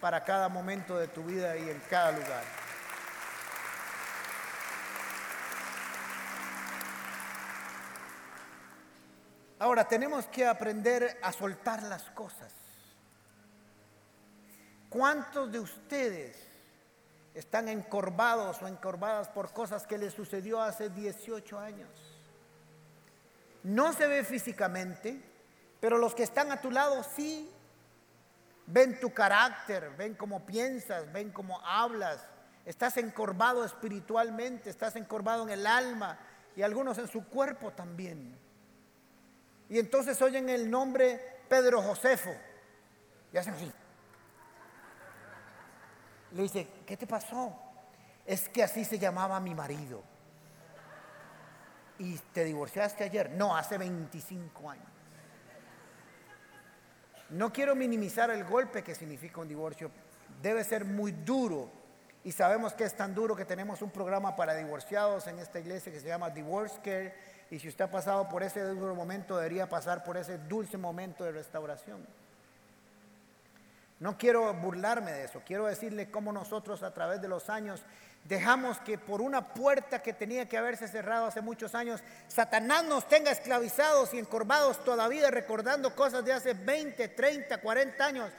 para 0.00 0.22
cada 0.22 0.48
momento 0.48 0.96
de 0.96 1.08
tu 1.08 1.24
vida 1.24 1.56
y 1.56 1.68
en 1.68 1.82
cada 1.90 2.12
lugar. 2.12 2.65
Ahora 9.58 9.88
tenemos 9.88 10.26
que 10.26 10.46
aprender 10.46 11.18
a 11.22 11.32
soltar 11.32 11.82
las 11.82 12.10
cosas. 12.10 12.52
¿Cuántos 14.90 15.50
de 15.50 15.60
ustedes 15.60 16.36
están 17.34 17.68
encorvados 17.68 18.60
o 18.62 18.68
encorvadas 18.68 19.28
por 19.28 19.52
cosas 19.52 19.86
que 19.86 19.98
les 19.98 20.12
sucedió 20.12 20.60
hace 20.60 20.90
18 20.90 21.58
años? 21.58 21.88
No 23.62 23.92
se 23.92 24.06
ve 24.06 24.24
físicamente, 24.24 25.20
pero 25.80 25.98
los 25.98 26.14
que 26.14 26.22
están 26.22 26.52
a 26.52 26.60
tu 26.60 26.70
lado 26.70 27.02
sí. 27.02 27.50
ven 28.66 29.00
tu 29.00 29.12
carácter, 29.14 29.90
ven 29.96 30.14
cómo 30.14 30.44
piensas, 30.44 31.10
ven 31.12 31.30
cómo 31.30 31.60
hablas. 31.64 32.20
Estás 32.64 32.96
encorvado 32.96 33.64
espiritualmente, 33.64 34.68
estás 34.70 34.96
encorvado 34.96 35.44
en 35.44 35.50
el 35.50 35.66
alma 35.66 36.18
y 36.56 36.62
algunos 36.62 36.98
en 36.98 37.08
su 37.08 37.24
cuerpo 37.26 37.70
también. 37.72 38.45
Y 39.68 39.78
entonces 39.78 40.20
oyen 40.22 40.48
el 40.48 40.70
nombre 40.70 41.20
Pedro 41.48 41.82
Josefo 41.82 42.34
y 43.32 43.36
hacen 43.36 43.54
así. 43.54 43.72
Le 46.32 46.42
dice, 46.42 46.66
¿qué 46.86 46.96
te 46.96 47.06
pasó? 47.06 47.58
Es 48.24 48.48
que 48.48 48.62
así 48.62 48.84
se 48.84 48.98
llamaba 48.98 49.38
mi 49.40 49.54
marido. 49.54 50.02
¿Y 51.98 52.18
te 52.32 52.44
divorciaste 52.44 53.04
ayer? 53.04 53.30
No, 53.30 53.56
hace 53.56 53.78
25 53.78 54.70
años. 54.70 54.86
No 57.30 57.52
quiero 57.52 57.74
minimizar 57.74 58.30
el 58.30 58.44
golpe 58.44 58.84
que 58.84 58.94
significa 58.94 59.40
un 59.40 59.48
divorcio. 59.48 59.90
Debe 60.42 60.62
ser 60.62 60.84
muy 60.84 61.12
duro. 61.12 61.70
Y 62.22 62.32
sabemos 62.32 62.74
que 62.74 62.84
es 62.84 62.96
tan 62.96 63.14
duro 63.14 63.34
que 63.34 63.44
tenemos 63.44 63.82
un 63.82 63.90
programa 63.90 64.36
para 64.36 64.54
divorciados 64.54 65.26
en 65.26 65.38
esta 65.38 65.58
iglesia 65.58 65.92
que 65.92 66.00
se 66.00 66.08
llama 66.08 66.30
Divorce 66.30 66.76
Care. 66.82 67.14
Y 67.50 67.58
si 67.58 67.68
usted 67.68 67.84
ha 67.84 67.90
pasado 67.90 68.28
por 68.28 68.42
ese 68.42 68.62
duro 68.62 68.94
momento, 68.94 69.36
debería 69.36 69.68
pasar 69.68 70.02
por 70.02 70.16
ese 70.16 70.38
dulce 70.38 70.76
momento 70.76 71.24
de 71.24 71.32
restauración. 71.32 72.04
No 73.98 74.18
quiero 74.18 74.52
burlarme 74.52 75.12
de 75.12 75.24
eso, 75.24 75.42
quiero 75.46 75.66
decirle 75.66 76.10
cómo 76.10 76.32
nosotros 76.32 76.82
a 76.82 76.92
través 76.92 77.22
de 77.22 77.28
los 77.28 77.48
años 77.48 77.82
dejamos 78.24 78.78
que 78.80 78.98
por 78.98 79.22
una 79.22 79.54
puerta 79.54 80.02
que 80.02 80.12
tenía 80.12 80.48
que 80.48 80.58
haberse 80.58 80.88
cerrado 80.88 81.26
hace 81.26 81.40
muchos 81.40 81.74
años, 81.74 82.02
Satanás 82.28 82.84
nos 82.84 83.08
tenga 83.08 83.30
esclavizados 83.30 84.12
y 84.12 84.18
encorvados 84.18 84.84
todavía 84.84 85.30
recordando 85.30 85.94
cosas 85.94 86.24
de 86.24 86.32
hace 86.32 86.52
20, 86.52 87.08
30, 87.08 87.58
40 87.58 88.04
años. 88.04 88.30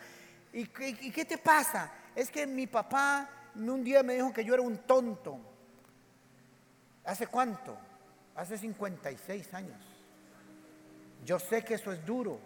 ¿Y, 0.53 0.65
qué 0.65 1.25
te 1.25 1.37
pasa? 1.37 1.91
Es 2.15 2.29
que 2.29 2.45
mi 2.45 2.67
papá 2.67 3.29
un 3.55 3.83
día 3.83 4.03
me 4.03 4.15
dijo 4.15 4.31
que 4.31 4.45
yo 4.45 4.53
era 4.53 4.61
un 4.61 4.77
tonto. 4.79 5.39
¿Hace 7.03 7.27
cuánto? 7.27 7.77
Hace 8.37 8.57
56 8.59 9.53
años. 9.55 9.81
Yo 11.25 11.39
sé 11.39 11.63
que 11.63 11.73
eso 11.73 11.91
es 11.91 12.05
duro. 12.05 12.39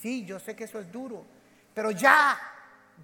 Sí, 0.00 0.26
yo 0.26 0.38
sé 0.38 0.54
que 0.54 0.64
eso 0.64 0.78
es 0.78 0.92
duro. 0.92 1.24
Pero 1.74 1.90
ya, 1.90 2.38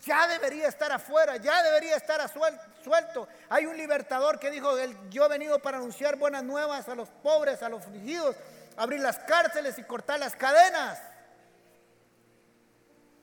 ya 0.05 0.29
debería 0.29 0.69
estar 0.69 0.93
afuera, 0.93 1.39
ya 1.39 1.63
debería 1.63 1.97
estar 1.97 2.21
suelto. 2.31 3.29
Hay 3.49 3.65
un 3.65 3.79
libertador 3.79 4.39
que 4.39 4.51
dijo, 4.51 4.75
yo 5.11 5.25
he 5.25 5.29
venido 5.29 5.59
para 5.61 5.79
anunciar 5.79 6.17
buenas 6.17 6.45
nuevas 6.45 6.87
a 6.89 6.95
los 6.95 7.09
pobres, 7.09 7.63
a 7.63 7.71
los 7.71 7.83
afligidos, 7.83 8.37
abrir 8.77 9.01
las 9.01 9.19
cárceles 9.21 9.79
y 9.79 9.83
cortar 9.83 10.21
las 10.21 10.37
cadenas. 10.37 11.01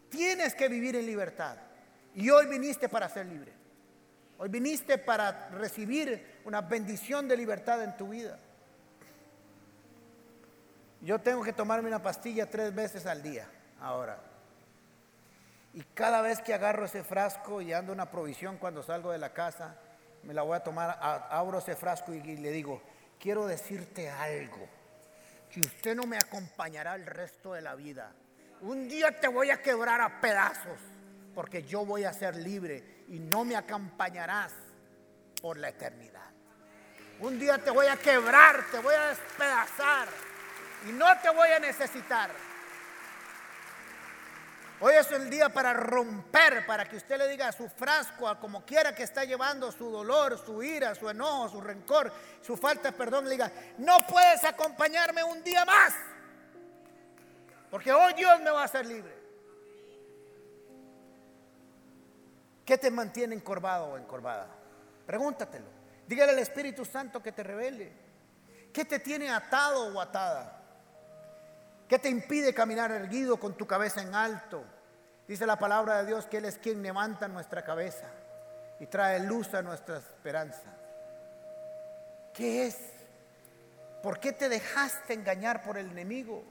Tienes 0.09 0.55
que 0.55 0.67
vivir 0.67 0.95
en 0.95 1.05
libertad. 1.05 1.57
Y 2.15 2.31
hoy 2.31 2.47
viniste 2.47 2.89
para 2.89 3.07
ser 3.07 3.27
libre. 3.27 3.53
Hoy 4.39 4.49
viniste 4.49 4.97
para 4.97 5.49
recibir 5.49 6.41
una 6.45 6.61
bendición 6.61 7.27
de 7.27 7.37
libertad 7.37 7.83
en 7.83 7.95
tu 7.95 8.09
vida. 8.09 8.39
Yo 11.01 11.19
tengo 11.19 11.43
que 11.43 11.53
tomarme 11.53 11.87
una 11.87 12.01
pastilla 12.01 12.49
tres 12.49 12.75
veces 12.75 13.05
al 13.05 13.23
día 13.23 13.47
ahora. 13.79 14.19
Y 15.73 15.81
cada 15.93 16.21
vez 16.21 16.41
que 16.41 16.53
agarro 16.53 16.85
ese 16.85 17.03
frasco 17.03 17.61
y 17.61 17.71
ando 17.71 17.93
una 17.93 18.09
provisión 18.09 18.57
cuando 18.57 18.83
salgo 18.83 19.11
de 19.11 19.17
la 19.17 19.31
casa, 19.31 19.75
me 20.23 20.33
la 20.33 20.41
voy 20.41 20.57
a 20.57 20.63
tomar, 20.63 20.99
abro 21.01 21.59
ese 21.59 21.75
frasco 21.75 22.13
y, 22.13 22.21
le 22.21 22.51
digo, 22.51 22.81
quiero 23.19 23.45
decirte 23.45 24.09
algo, 24.09 24.67
que 25.49 25.61
usted 25.61 25.95
no 25.95 26.05
me 26.05 26.17
acompañará 26.17 26.95
el 26.95 27.05
resto 27.05 27.53
de 27.53 27.61
la 27.61 27.75
vida. 27.75 28.11
Un 28.61 28.89
día 28.89 29.17
te 29.17 29.29
voy 29.29 29.51
a 29.51 29.61
quebrar 29.61 30.01
a 30.01 30.19
pedazos, 30.19 30.79
porque 31.33 31.63
yo 31.63 31.85
voy 31.85 32.03
a 32.03 32.11
ser 32.11 32.35
libre 32.35 33.05
y 33.07 33.19
no 33.19 33.45
me 33.45 33.55
acompañarás 33.55 34.51
por 35.41 35.55
la 35.55 35.69
eternidad. 35.69 36.19
Un 37.21 37.39
día 37.39 37.57
te 37.57 37.69
voy 37.69 37.87
a 37.87 37.95
quebrar, 37.95 38.65
te 38.71 38.79
voy 38.79 38.95
a 38.95 39.09
despedazar 39.09 40.09
y 40.87 40.91
no 40.91 41.05
te 41.19 41.29
voy 41.29 41.49
a 41.49 41.59
necesitar. 41.59 42.29
Hoy 44.81 44.93
es 44.95 45.11
el 45.11 45.29
día 45.29 45.49
para 45.49 45.73
romper, 45.73 46.65
para 46.65 46.87
que 46.87 46.95
usted 46.95 47.17
le 47.17 47.27
diga 47.27 47.49
a 47.49 47.51
su 47.51 47.67
frasco, 47.67 48.29
a 48.29 48.39
como 48.39 48.65
quiera 48.65 48.95
que 48.95 49.03
está 49.03 49.25
llevando 49.25 49.73
su 49.73 49.91
dolor, 49.91 50.37
su 50.37 50.63
ira, 50.63 50.95
su 50.95 51.09
enojo, 51.09 51.49
su 51.49 51.59
rencor, 51.59 52.13
su 52.41 52.55
falta 52.55 52.91
de 52.91 52.97
perdón, 52.97 53.25
le 53.25 53.31
diga, 53.31 53.51
no 53.79 54.07
puedes 54.07 54.41
acompañarme 54.45 55.21
un 55.21 55.43
día 55.43 55.65
más, 55.65 55.93
porque 57.69 57.91
hoy 57.91 58.13
Dios 58.13 58.39
me 58.39 58.51
va 58.51 58.61
a 58.61 58.65
hacer 58.65 58.85
libre. 58.85 59.19
¿Qué 62.65 62.77
te 62.77 62.89
mantiene 62.89 63.35
encorvado 63.35 63.87
o 63.87 63.97
encorvada? 63.97 64.47
Pregúntatelo. 65.05 65.65
Dígale 66.07 66.31
al 66.31 66.39
Espíritu 66.39 66.85
Santo 66.85 67.21
que 67.21 67.31
te 67.31 67.43
revele. 67.43 67.91
¿Qué 68.71 68.85
te 68.85 68.99
tiene 68.99 69.29
atado 69.29 69.93
o 69.93 69.99
atada? 69.99 70.58
¿Qué 71.89 71.97
te 71.97 72.07
impide 72.07 72.53
caminar 72.53 72.91
erguido 72.91 73.37
con 73.37 73.57
tu 73.57 73.65
cabeza 73.65 74.03
en 74.03 74.13
alto? 74.13 74.63
Dice 75.27 75.47
la 75.47 75.57
palabra 75.57 75.97
de 75.97 76.05
Dios 76.05 76.27
que 76.27 76.37
Él 76.37 76.45
es 76.45 76.59
quien 76.59 76.83
levanta 76.83 77.27
nuestra 77.27 77.63
cabeza 77.63 78.05
y 78.79 78.85
trae 78.85 79.19
luz 79.21 79.51
a 79.55 79.63
nuestra 79.63 79.97
esperanza. 79.97 80.71
¿Qué 82.31 82.67
es? 82.67 82.77
¿Por 84.03 84.19
qué 84.19 84.31
te 84.31 84.49
dejaste 84.49 85.15
engañar 85.15 85.63
por 85.63 85.79
el 85.79 85.89
enemigo? 85.89 86.43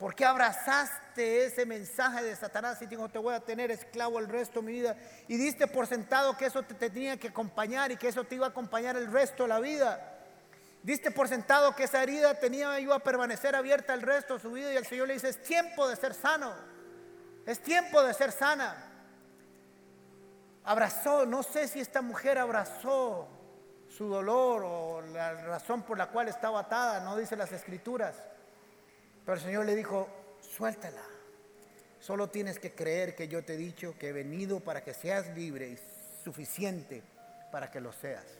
¿Por 0.00 0.16
qué 0.16 0.24
abrazaste 0.24 1.44
ese 1.44 1.64
mensaje 1.64 2.24
de 2.24 2.34
Satanás 2.34 2.82
y 2.82 2.86
dijo, 2.86 3.08
te 3.08 3.18
voy 3.18 3.34
a 3.34 3.40
tener 3.40 3.70
esclavo 3.70 4.18
el 4.18 4.28
resto 4.28 4.60
de 4.60 4.66
mi 4.66 4.72
vida? 4.72 4.96
Y 5.28 5.36
diste 5.36 5.68
por 5.68 5.86
sentado 5.86 6.36
que 6.36 6.46
eso 6.46 6.64
te 6.64 6.74
tenía 6.74 7.16
que 7.18 7.28
acompañar 7.28 7.92
y 7.92 7.96
que 7.96 8.08
eso 8.08 8.24
te 8.24 8.34
iba 8.34 8.46
a 8.46 8.50
acompañar 8.50 8.96
el 8.96 9.12
resto 9.12 9.44
de 9.44 9.48
la 9.48 9.60
vida. 9.60 10.09
Diste 10.82 11.10
por 11.10 11.28
sentado 11.28 11.76
que 11.76 11.84
esa 11.84 12.02
herida 12.02 12.38
tenía, 12.40 12.80
iba 12.80 12.96
a 12.96 13.00
permanecer 13.00 13.54
abierta 13.54 13.92
el 13.92 14.00
resto 14.00 14.34
de 14.34 14.40
su 14.40 14.50
vida 14.50 14.72
y 14.72 14.76
el 14.76 14.86
Señor 14.86 15.08
le 15.08 15.14
dice, 15.14 15.28
es 15.28 15.42
tiempo 15.42 15.86
de 15.86 15.96
ser 15.96 16.14
sano, 16.14 16.54
es 17.46 17.60
tiempo 17.60 18.02
de 18.02 18.14
ser 18.14 18.32
sana. 18.32 18.86
Abrazó, 20.64 21.26
no 21.26 21.42
sé 21.42 21.68
si 21.68 21.80
esta 21.80 22.00
mujer 22.00 22.38
abrazó 22.38 23.28
su 23.88 24.08
dolor 24.08 24.62
o 24.64 25.02
la 25.02 25.34
razón 25.34 25.82
por 25.82 25.98
la 25.98 26.08
cual 26.08 26.28
estaba 26.28 26.60
atada, 26.60 27.00
no 27.00 27.16
dice 27.16 27.36
las 27.36 27.52
escrituras, 27.52 28.16
pero 29.24 29.36
el 29.36 29.44
Señor 29.44 29.66
le 29.66 29.74
dijo, 29.74 30.08
suéltala, 30.40 31.02
solo 31.98 32.30
tienes 32.30 32.58
que 32.58 32.74
creer 32.74 33.14
que 33.14 33.28
yo 33.28 33.44
te 33.44 33.54
he 33.54 33.58
dicho 33.58 33.94
que 33.98 34.08
he 34.08 34.12
venido 34.12 34.60
para 34.60 34.82
que 34.82 34.94
seas 34.94 35.26
libre 35.36 35.68
y 35.68 35.78
suficiente 36.24 37.02
para 37.50 37.70
que 37.70 37.80
lo 37.80 37.92
seas. 37.92 38.39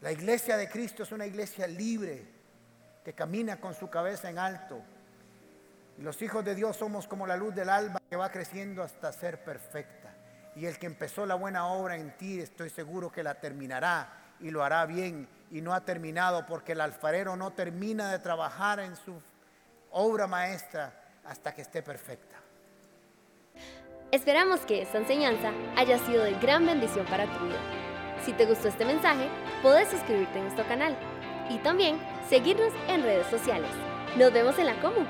La 0.00 0.10
iglesia 0.12 0.56
de 0.56 0.68
Cristo 0.68 1.02
es 1.02 1.12
una 1.12 1.26
iglesia 1.26 1.66
libre 1.66 2.26
que 3.04 3.12
camina 3.12 3.60
con 3.60 3.74
su 3.74 3.90
cabeza 3.90 4.30
en 4.30 4.38
alto. 4.38 4.80
Los 5.98 6.22
hijos 6.22 6.42
de 6.42 6.54
Dios 6.54 6.76
somos 6.76 7.06
como 7.06 7.26
la 7.26 7.36
luz 7.36 7.54
del 7.54 7.68
alba 7.68 8.00
que 8.08 8.16
va 8.16 8.30
creciendo 8.30 8.82
hasta 8.82 9.12
ser 9.12 9.44
perfecta. 9.44 10.14
Y 10.56 10.64
el 10.64 10.78
que 10.78 10.86
empezó 10.86 11.26
la 11.26 11.34
buena 11.34 11.66
obra 11.66 11.96
en 11.96 12.16
ti, 12.16 12.40
estoy 12.40 12.70
seguro 12.70 13.12
que 13.12 13.22
la 13.22 13.34
terminará 13.34 14.36
y 14.40 14.50
lo 14.50 14.64
hará 14.64 14.86
bien. 14.86 15.28
Y 15.50 15.60
no 15.60 15.74
ha 15.74 15.84
terminado 15.84 16.46
porque 16.46 16.72
el 16.72 16.80
alfarero 16.80 17.36
no 17.36 17.52
termina 17.52 18.10
de 18.10 18.18
trabajar 18.20 18.80
en 18.80 18.96
su 18.96 19.20
obra 19.90 20.26
maestra 20.26 20.94
hasta 21.24 21.54
que 21.54 21.60
esté 21.60 21.82
perfecta. 21.82 22.36
Esperamos 24.12 24.60
que 24.60 24.80
esta 24.80 24.96
enseñanza 24.96 25.52
haya 25.76 25.98
sido 26.06 26.24
de 26.24 26.32
gran 26.34 26.64
bendición 26.64 27.04
para 27.06 27.26
tu 27.26 27.44
vida. 27.44 27.79
Si 28.24 28.32
te 28.32 28.46
gustó 28.46 28.68
este 28.68 28.84
mensaje, 28.84 29.28
puedes 29.62 29.88
suscribirte 29.88 30.38
a 30.38 30.42
nuestro 30.42 30.66
canal 30.66 30.96
y 31.48 31.58
también 31.58 31.98
seguirnos 32.28 32.72
en 32.88 33.02
redes 33.02 33.26
sociales. 33.26 33.70
Nos 34.16 34.32
vemos 34.32 34.58
en 34.58 34.66
la 34.66 34.80
Comu. 34.80 35.04